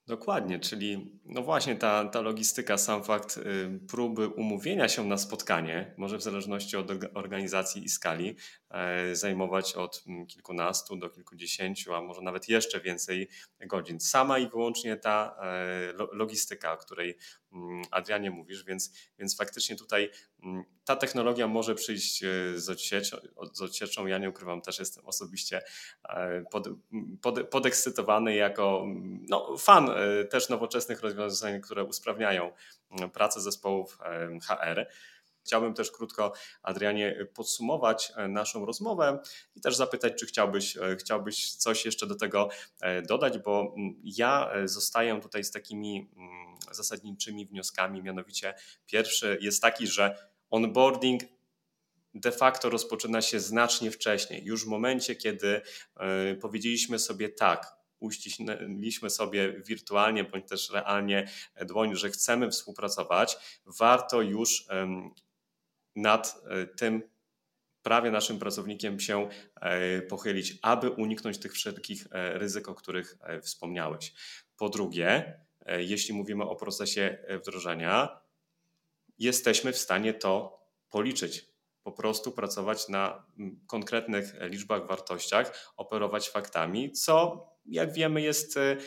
Dokładnie, 0.07 0.59
czyli 0.59 1.19
no 1.25 1.41
właśnie 1.41 1.75
ta, 1.75 2.05
ta 2.05 2.21
logistyka, 2.21 2.77
sam 2.77 3.03
fakt 3.03 3.37
y, 3.37 3.79
próby 3.87 4.27
umówienia 4.27 4.89
się 4.89 5.03
na 5.03 5.17
spotkanie, 5.17 5.93
może 5.97 6.17
w 6.17 6.23
zależności 6.23 6.77
od 6.77 6.87
organizacji 7.13 7.83
i 7.83 7.89
skali, 7.89 8.35
e, 8.69 9.15
zajmować 9.15 9.73
od 9.73 10.03
mm, 10.07 10.27
kilkunastu 10.27 10.95
do 10.95 11.09
kilkudziesięciu, 11.09 11.93
a 11.93 12.01
może 12.01 12.21
nawet 12.21 12.49
jeszcze 12.49 12.81
więcej 12.81 13.29
godzin. 13.67 13.99
Sama 13.99 14.39
i 14.39 14.49
wyłącznie 14.49 14.97
ta 14.97 15.35
e, 15.41 15.93
logistyka, 16.11 16.73
o 16.73 16.77
której 16.77 17.17
Adrianie 17.91 18.31
mówisz, 18.31 18.63
więc, 18.63 18.91
więc 19.19 19.37
faktycznie 19.37 19.75
tutaj 19.75 20.11
mm, 20.43 20.63
ta 20.85 20.95
technologia 20.95 21.47
może 21.47 21.75
przyjść 21.75 22.23
e, 22.23 22.27
z 22.55 22.69
odsieczą, 22.69 23.17
z. 23.35 24.07
Ja 24.07 24.17
nie 24.17 24.29
ukrywam, 24.29 24.61
też 24.61 24.79
jestem 24.79 25.05
osobiście 25.05 25.61
pod, 26.51 26.67
pod, 27.21 27.49
podekscytowany 27.49 28.35
jako 28.35 28.85
no, 29.29 29.57
fan 29.57 29.89
też 30.29 30.49
nowoczesnych 30.49 31.01
rozwiązań, 31.01 31.61
które 31.61 31.83
usprawniają 31.83 32.51
pracę 33.13 33.41
zespołów 33.41 33.97
HR. 34.47 34.87
Chciałbym 35.45 35.73
też 35.73 35.91
krótko, 35.91 36.33
Adrianie, 36.63 37.27
podsumować 37.33 38.11
e, 38.15 38.27
naszą 38.27 38.65
rozmowę 38.65 39.19
i 39.55 39.61
też 39.61 39.75
zapytać, 39.75 40.13
czy 40.19 40.25
chciałbyś, 40.25 40.77
e, 40.77 40.95
chciałbyś 40.99 41.51
coś 41.51 41.85
jeszcze 41.85 42.07
do 42.07 42.15
tego 42.15 42.49
e, 42.81 43.01
dodać, 43.01 43.37
bo 43.37 43.73
mm, 43.77 43.95
ja 44.03 44.51
zostaję 44.65 45.21
tutaj 45.21 45.43
z 45.43 45.51
takimi 45.51 46.09
mm, 46.17 46.55
zasadniczymi 46.71 47.45
wnioskami, 47.45 48.03
mianowicie 48.03 48.53
pierwszy 48.85 49.37
jest 49.41 49.61
taki, 49.61 49.87
że 49.87 50.29
onboarding 50.49 51.21
de 52.13 52.31
facto 52.31 52.69
rozpoczyna 52.69 53.21
się 53.21 53.39
znacznie 53.39 53.91
wcześniej, 53.91 54.43
już 54.45 54.65
w 54.65 54.67
momencie, 54.67 55.15
kiedy 55.15 55.61
powiedzieliśmy 56.41 56.99
sobie 56.99 57.29
tak, 57.29 57.75
uściśniliśmy 57.99 59.09
sobie 59.09 59.61
wirtualnie 59.61 60.23
bądź 60.23 60.47
też 60.47 60.69
realnie 60.69 61.29
dłoń, 61.65 61.95
że 61.95 62.09
chcemy 62.09 62.51
współpracować, 62.51 63.37
warto 63.65 64.21
już 64.21 64.67
nad 65.95 66.41
e, 66.47 66.65
tym 66.65 67.03
prawie 67.83 68.11
naszym 68.11 68.39
pracownikiem 68.39 68.99
się 68.99 69.29
e, 69.61 70.01
pochylić, 70.01 70.57
aby 70.61 70.89
uniknąć 70.89 71.37
tych 71.37 71.53
wszelkich 71.53 72.07
e, 72.11 72.37
ryzyk, 72.37 72.69
o 72.69 72.75
których 72.75 73.17
wspomniałeś. 73.41 74.13
Po 74.57 74.69
drugie, 74.69 75.39
jeśli 75.77 76.13
mówimy 76.13 76.43
o 76.43 76.55
procesie 76.55 77.17
wdrożenia, 77.41 78.19
jesteśmy 79.19 79.73
w 79.73 79.77
stanie 79.77 80.13
to 80.13 80.59
policzyć. 80.89 81.54
Po 81.85 81.91
prostu 81.91 82.31
pracować 82.31 82.89
na 82.89 83.25
konkretnych 83.67 84.33
liczbach, 84.41 84.87
wartościach, 84.87 85.73
operować 85.77 86.29
faktami, 86.29 86.91
co 86.91 87.45
jak 87.65 87.93
wiemy, 87.93 88.21
jest 88.21 88.57
e, 88.57 88.77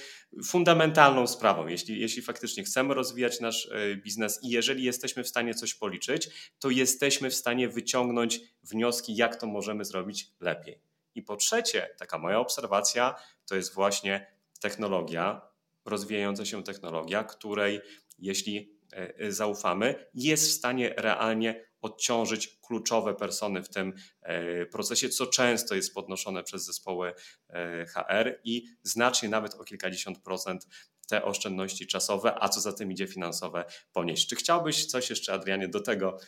fundamentalną 0.45 1.27
sprawą. 1.27 1.67
Jeśli, 1.67 2.01
jeśli 2.01 2.23
faktycznie 2.23 2.65
chcemy 2.65 2.95
rozwijać 2.95 3.41
nasz 3.41 3.69
e, 3.73 3.97
biznes 3.97 4.41
i 4.43 4.49
jeżeli 4.49 4.85
jesteśmy 4.85 5.25
w 5.25 5.29
stanie 5.29 5.55
coś 5.55 5.75
policzyć, 5.75 6.51
to 6.59 6.71
jesteśmy 6.71 7.31
w 7.31 7.35
stanie 7.35 7.69
wyciągnąć 7.69 8.41
wnioski, 8.63 9.17
jak 9.17 9.37
to 9.37 9.47
możemy 9.47 9.85
zrobić 9.85 10.33
lepiej. 10.41 10.83
I 11.15 11.23
po 11.23 11.37
trzecie, 11.37 11.95
taka 11.99 12.19
moja 12.19 12.39
obserwacja 12.39 13.15
to 13.47 13.57
jest 13.57 13.75
właśnie 13.75 14.33
technologia, 14.61 15.41
rozwijająca 15.85 16.45
się 16.45 16.63
technologia, 16.63 17.25
której 17.25 17.81
jeśli 18.19 18.79
e, 18.93 19.33
zaufamy, 19.33 20.07
jest 20.15 20.49
w 20.49 20.53
stanie 20.53 20.95
realnie 20.97 21.68
odciążyć 21.81 22.59
kluczowe 22.67 23.15
persony 23.15 23.63
w 23.63 23.69
tym 23.69 23.95
e, 24.23 24.67
procesie, 24.67 25.09
co 25.09 25.27
często 25.27 25.75
jest 25.75 25.95
podnoszone 25.95 26.43
przez 26.43 26.65
zespoły 26.65 27.15
e, 27.49 27.87
HR 27.87 28.41
i 28.45 28.65
znacznie 28.83 29.29
nawet 29.29 29.55
o 29.55 29.65
kilkadziesiąt 29.65 30.19
procent 30.19 30.67
te 31.09 31.25
oszczędności 31.25 31.87
czasowe, 31.87 32.35
a 32.43 32.49
co 32.49 32.61
za 32.61 32.73
tym 32.73 32.93
idzie 32.93 33.07
finansowe 33.07 33.65
ponieść. 33.93 34.29
Czy 34.29 34.37
chciałbyś 34.37 34.87
coś 34.87 35.11
jeszcze, 35.11 35.33
Adrianie, 35.33 35.69
do 35.69 35.81
tego 35.81 36.19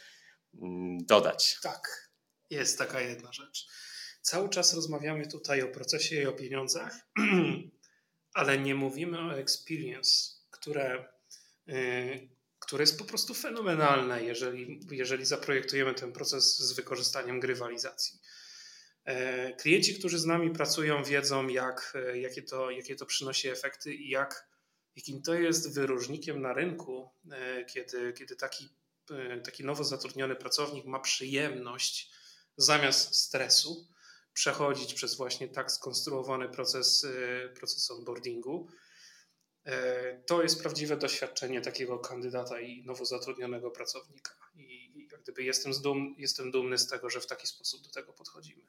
mm, 0.55 0.99
dodać? 1.07 1.59
Tak, 1.63 2.11
jest 2.51 2.79
taka 2.79 3.01
jedna 3.01 3.33
rzecz. 3.33 3.67
Cały 4.23 4.49
czas 4.49 4.75
rozmawiamy 4.75 5.27
tutaj 5.27 5.63
o 5.63 5.69
procesie 5.69 6.23
i 6.23 6.27
o 6.27 6.33
pieniądzach, 6.33 7.07
ale 8.35 8.59
nie 8.59 8.75
mówimy 8.75 9.19
o 9.19 9.39
experience, 9.39 10.31
które 10.51 11.09
y, 11.69 12.29
które 12.71 12.83
jest 12.83 12.99
po 12.99 13.05
prostu 13.05 13.35
fenomenalne, 13.35 14.25
jeżeli, 14.25 14.81
jeżeli 14.91 15.25
zaprojektujemy 15.25 15.95
ten 15.95 16.13
proces 16.13 16.59
z 16.59 16.73
wykorzystaniem 16.73 17.41
grywalizacji. 17.41 18.21
E, 19.05 19.53
klienci, 19.53 19.99
którzy 19.99 20.19
z 20.19 20.27
nami 20.27 20.51
pracują, 20.51 21.05
wiedzą, 21.05 21.49
jak, 21.49 21.93
e, 21.95 22.19
jakie, 22.19 22.43
to, 22.43 22.71
jakie 22.71 22.97
to 22.97 23.07
przynosi 23.07 23.49
efekty 23.49 23.95
i 23.95 24.09
jak, 24.09 24.49
jakim 24.97 25.23
to 25.23 25.35
jest 25.35 25.75
wyróżnikiem 25.75 26.43
na 26.43 26.53
rynku, 26.53 27.11
e, 27.33 27.65
kiedy, 27.65 28.13
kiedy 28.13 28.37
taki, 28.37 28.69
taki 29.45 29.65
nowo 29.65 29.85
zatrudniony 29.85 30.37
pracownik 30.37 30.85
ma 30.85 31.01
przyjemność 31.01 32.11
zamiast 32.57 33.15
stresu 33.15 33.89
przechodzić 34.33 34.95
przez 34.95 35.17
właśnie 35.17 35.49
tak 35.49 35.73
skonstruowany 35.73 36.49
proces, 36.49 37.07
proces 37.55 37.91
onboardingu 37.91 38.69
to 40.27 40.43
jest 40.43 40.61
prawdziwe 40.61 40.97
doświadczenie 40.97 41.61
takiego 41.61 41.99
kandydata 41.99 42.61
i 42.61 42.83
nowo 42.85 43.05
zatrudnionego 43.05 43.71
pracownika. 43.71 44.33
I 44.55 45.09
jak 45.13 45.23
gdyby 45.23 45.43
jestem, 45.43 45.73
dum, 45.83 46.15
jestem 46.19 46.51
dumny 46.51 46.79
z 46.79 46.87
tego, 46.87 47.11
że 47.11 47.21
w 47.21 47.27
taki 47.27 47.47
sposób 47.47 47.83
do 47.83 47.91
tego 47.91 48.13
podchodzimy. 48.13 48.63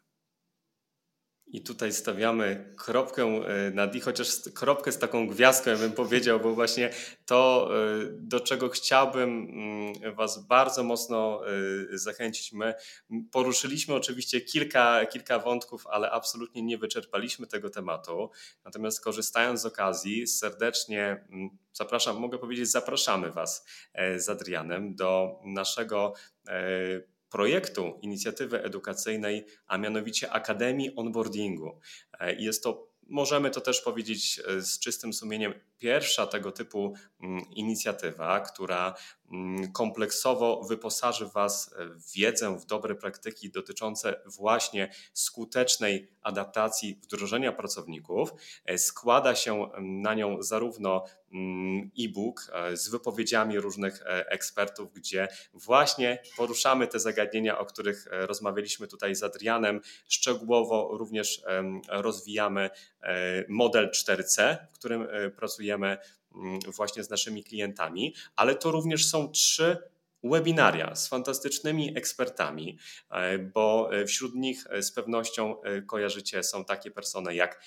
I 1.54 1.62
tutaj 1.62 1.94
stawiamy 1.94 2.74
kropkę 2.78 3.24
e, 3.24 3.72
nad 3.72 3.96
i, 3.96 4.02
chociaż 4.02 4.28
kropkę 4.54 4.92
z 4.92 5.00
taką 5.00 5.28
gwiazdką, 5.28 5.70
ja 5.72 5.78
bym 5.78 5.92
powiedział, 5.92 6.40
bo 6.40 6.54
właśnie 6.54 6.90
to, 7.26 7.70
e, 7.72 8.06
do 8.12 8.40
czego 8.40 8.70
chciałbym 8.70 9.30
mm, 9.30 10.16
Was 10.16 10.48
bardzo 10.48 10.84
mocno 10.84 11.42
e, 11.48 11.98
zachęcić. 11.98 12.54
My 12.54 12.74
poruszyliśmy 13.32 13.96
oczywiście 13.96 14.42
kilka, 14.42 15.06
kilka 15.06 15.40
wątków, 15.40 15.88
ale 15.88 16.12
absolutnie 16.12 16.62
nie 16.62 16.78
wyczerpaliśmy 16.78 17.48
tego 17.48 17.70
tematu. 17.70 18.30
Natomiast 18.66 19.04
korzystając 19.04 19.62
z 19.62 19.66
okazji, 19.66 20.28
serdecznie 20.28 21.26
mm, 21.32 21.50
zapraszam, 21.74 22.18
mogę 22.20 22.38
powiedzieć, 22.38 22.72
zapraszamy 22.72 23.32
Was 23.32 23.66
z 24.18 24.30
Adrianem 24.30 24.96
do 24.96 25.40
naszego 25.46 26.14
projektu, 27.32 28.00
inicjatywy 28.02 28.64
edukacyjnej, 28.64 29.46
a 29.68 29.78
mianowicie 29.78 30.32
Akademii 30.32 30.96
Onboardingu. 30.96 31.80
E, 32.20 32.36
jest 32.36 32.64
to 32.64 32.92
możemy 33.12 33.50
to 33.52 33.62
też 33.62 33.82
powiedzieć 33.82 34.42
e, 34.48 34.62
z 34.62 34.80
czystym 34.80 35.14
sumieniem, 35.14 35.54
pierwsza 35.78 36.28
tego 36.28 36.52
typu 36.52 36.94
mm, 37.24 37.42
inicjatywa, 37.52 38.40
która 38.40 38.94
kompleksowo 39.74 40.64
wyposaży 40.64 41.26
Was 41.26 41.76
w 41.78 42.14
wiedzę, 42.14 42.58
w 42.60 42.66
dobre 42.66 42.96
praktyki 42.96 43.52
dotyczące 43.52 44.22
właśnie 44.26 44.90
skutecznej 45.14 46.12
adaptacji 46.22 47.00
wdrożenia 47.04 47.52
pracowników. 47.52 48.34
E, 48.66 48.78
składa 48.78 49.36
się 49.36 49.70
na 49.80 50.14
nią 50.14 50.44
zarówno 50.44 51.06
mm, 51.34 51.92
e-book 52.00 52.52
e, 52.54 52.78
z 52.78 52.90
wypowiedziami 52.90 53.60
różnych 53.60 54.04
ekspertów, 54.06 54.94
gdzie 54.94 55.28
właśnie 55.54 56.22
poruszamy 56.38 56.88
te 56.88 57.00
zagadnienia, 57.00 57.60
o 57.60 57.66
których 57.66 58.08
rozmawialiśmy 58.12 58.88
tutaj 58.88 59.16
z 59.16 59.24
Adrianem. 59.24 59.82
Szczegółowo 60.08 60.90
również 60.98 61.44
rozwijamy 61.90 62.70
model 63.50 63.90
4C, 63.90 64.58
w 64.72 64.78
którym 64.78 65.08
pracujemy 65.36 65.88
mm, 65.88 66.21
właśnie 66.76 67.04
z 67.04 67.10
naszymi 67.10 67.44
klientami, 67.44 68.16
ale 68.36 68.56
to 68.56 68.72
również 68.72 69.06
są 69.06 69.32
trzy 69.32 69.78
webinaria 70.24 70.96
z 70.96 71.08
fantastycznymi 71.08 71.98
ekspertami, 71.98 72.78
e, 73.12 73.40
bo 73.40 73.90
e, 73.94 74.06
wśród 74.06 74.36
nich 74.36 74.68
e, 74.70 74.84
z 74.84 74.92
pewnością 74.92 75.56
kojarzycie 75.88 76.44
są 76.44 76.66
takie 76.66 76.92
persony 76.92 77.36
jak 77.36 77.64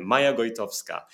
Maja 0.00 0.32
Gojtowska. 0.32 1.06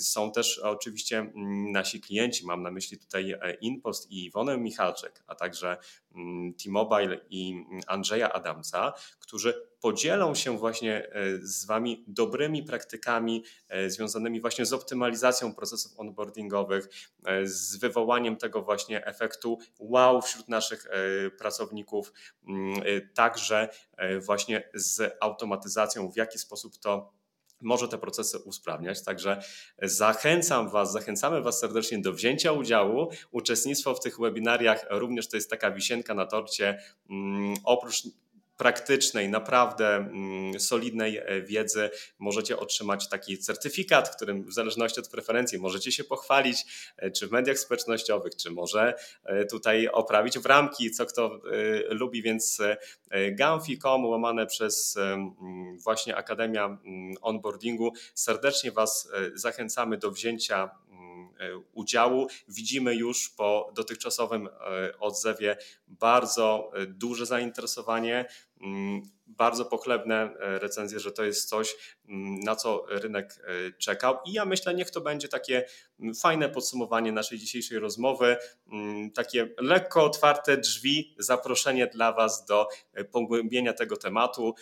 Są 0.00 0.32
też 0.32 0.58
oczywiście 0.58 1.18
mm, 1.18 1.72
nasi 1.72 2.00
klienci, 2.00 2.46
mam 2.46 2.62
na 2.62 2.70
myśli 2.70 2.98
tutaj 2.98 3.34
Inpost 3.60 4.10
i 4.10 4.24
Iwonę 4.24 4.58
Michalczek, 4.58 5.22
a 5.26 5.34
także 5.34 5.76
mm, 6.14 6.54
T-Mobile 6.54 7.20
i 7.30 7.64
Andrzeja 7.86 8.32
Adamca, 8.32 8.92
którzy 9.18 9.72
podzielą 9.80 10.34
się 10.34 10.58
właśnie 10.58 11.10
z 11.40 11.66
Wami 11.66 12.04
dobrymi 12.06 12.62
praktykami 12.62 13.44
związanymi 13.86 14.40
właśnie 14.40 14.66
z 14.66 14.72
optymalizacją 14.72 15.54
procesów 15.54 16.00
onboardingowych, 16.00 16.88
z 17.44 17.76
wywołaniem 17.76 18.36
tego 18.36 18.62
właśnie 18.62 19.06
efektu 19.06 19.58
wow 19.78 20.22
wśród 20.22 20.48
naszych 20.48 20.86
pracowników, 21.38 22.12
mm, 22.48 22.82
także 23.14 23.68
właśnie 24.20 24.70
z 24.74 25.16
automatyzacją, 25.20 26.10
w 26.10 26.16
jaki 26.16 26.38
sposób 26.38 26.78
to 26.78 27.21
może 27.62 27.88
te 27.88 27.98
procesy 27.98 28.38
usprawniać. 28.38 29.04
Także 29.04 29.42
zachęcam 29.82 30.70
Was, 30.70 30.92
zachęcamy 30.92 31.42
Was 31.42 31.58
serdecznie 31.58 31.98
do 31.98 32.12
wzięcia 32.12 32.52
udziału. 32.52 33.08
Uczestnictwo 33.30 33.94
w 33.94 34.00
tych 34.00 34.18
webinariach 34.18 34.86
również 34.90 35.28
to 35.28 35.36
jest 35.36 35.50
taka 35.50 35.70
wisienka 35.70 36.14
na 36.14 36.26
torcie. 36.26 36.78
Mm, 37.10 37.54
oprócz 37.64 38.02
praktycznej, 38.56 39.28
naprawdę 39.28 39.96
mm, 39.96 40.60
solidnej 40.60 41.16
e, 41.18 41.42
wiedzy 41.42 41.90
możecie 42.18 42.58
otrzymać 42.58 43.08
taki 43.08 43.38
certyfikat, 43.38 44.16
którym 44.16 44.44
w 44.44 44.52
zależności 44.52 45.00
od 45.00 45.08
preferencji 45.08 45.58
możecie 45.58 45.92
się 45.92 46.04
pochwalić, 46.04 46.64
e, 46.96 47.10
czy 47.10 47.26
w 47.28 47.30
mediach 47.32 47.58
społecznościowych, 47.58 48.36
czy 48.36 48.50
może 48.50 48.94
e, 49.24 49.44
tutaj 49.44 49.88
oprawić 49.88 50.38
w 50.38 50.46
ramki, 50.46 50.90
co 50.90 51.06
kto 51.06 51.40
lubi, 51.88 52.22
więc 52.22 52.58
Gamfi.com 53.30 54.04
łamane 54.04 54.46
przez 54.46 54.98
właśnie 55.84 56.16
Akademia 56.16 56.78
Onboardingu. 57.20 57.92
Serdecznie 58.14 58.72
Was 58.72 59.08
zachęcamy 59.34 59.98
do 59.98 60.10
wzięcia 60.10 60.70
udziału. 61.72 62.26
Widzimy 62.48 62.94
już 62.94 63.28
po 63.28 63.72
dotychczasowym 63.74 64.46
e, 64.46 64.98
odzewie 64.98 65.56
bardzo 65.88 66.70
e, 66.74 66.86
duże 66.86 67.26
zainteresowanie, 67.26 68.24
mm, 68.60 69.02
bardzo 69.26 69.64
pochlebne 69.64 70.34
recenzje, 70.38 71.00
że 71.00 71.12
to 71.12 71.24
jest 71.24 71.48
coś, 71.48 71.74
mm, 72.08 72.40
na 72.40 72.56
co 72.56 72.84
rynek 72.88 73.46
czekał. 73.78 74.18
I 74.26 74.32
ja 74.32 74.44
myślę, 74.44 74.74
niech 74.74 74.90
to 74.90 75.00
będzie 75.00 75.28
takie 75.28 75.64
mm, 76.00 76.14
fajne 76.14 76.48
podsumowanie 76.48 77.12
naszej 77.12 77.38
dzisiejszej 77.38 77.78
rozmowy, 77.78 78.36
takie 79.14 79.48
lekko 79.58 80.04
otwarte 80.04 80.56
drzwi, 80.56 81.14
zaproszenie 81.18 81.86
dla 81.86 82.12
Was 82.12 82.44
do 82.44 82.68
pogłębienia 83.12 83.72
tego 83.72 83.96
tematu. 83.96 84.54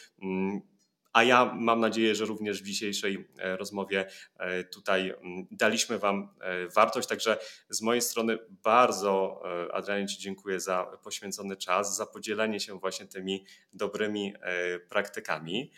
A 1.13 1.25
ja 1.25 1.55
mam 1.55 1.81
nadzieję, 1.81 2.15
że 2.15 2.25
również 2.25 2.63
w 2.63 2.67
dzisiejszej 2.67 3.29
e, 3.39 3.57
rozmowie 3.57 4.07
e, 4.39 4.65
tutaj 4.65 5.15
daliśmy 5.51 5.99
Wam 5.99 6.29
e, 6.41 6.69
wartość. 6.69 7.09
Także 7.09 7.39
z 7.69 7.83
mojej 7.83 8.03
strony 8.03 8.39
bardzo 8.49 9.43
Adrianie 9.73 10.07
Ci 10.07 10.19
dziękuję 10.19 10.61
za 10.61 10.85
poświęcony 11.03 11.57
czas, 11.57 11.97
za 11.97 12.07
podzielenie 12.07 12.61
się 12.61 12.79
właśnie 12.79 13.07
tymi 13.07 13.47
dobrymi 13.73 14.35
praktykami. 14.89 15.71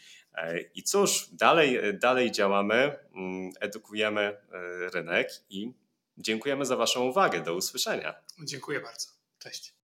I 0.74 0.82
cóż, 0.82 1.28
dalej, 1.32 1.98
dalej 1.98 2.30
działamy, 2.30 2.98
edukujemy 3.60 4.36
rynek 4.92 5.28
i 5.50 5.72
dziękujemy 6.18 6.66
za 6.66 6.76
Waszą 6.76 7.04
uwagę. 7.04 7.40
Do 7.40 7.54
usłyszenia. 7.54 8.14
Dziękuję 8.44 8.80
bardzo. 8.80 9.08
Cześć. 9.38 9.81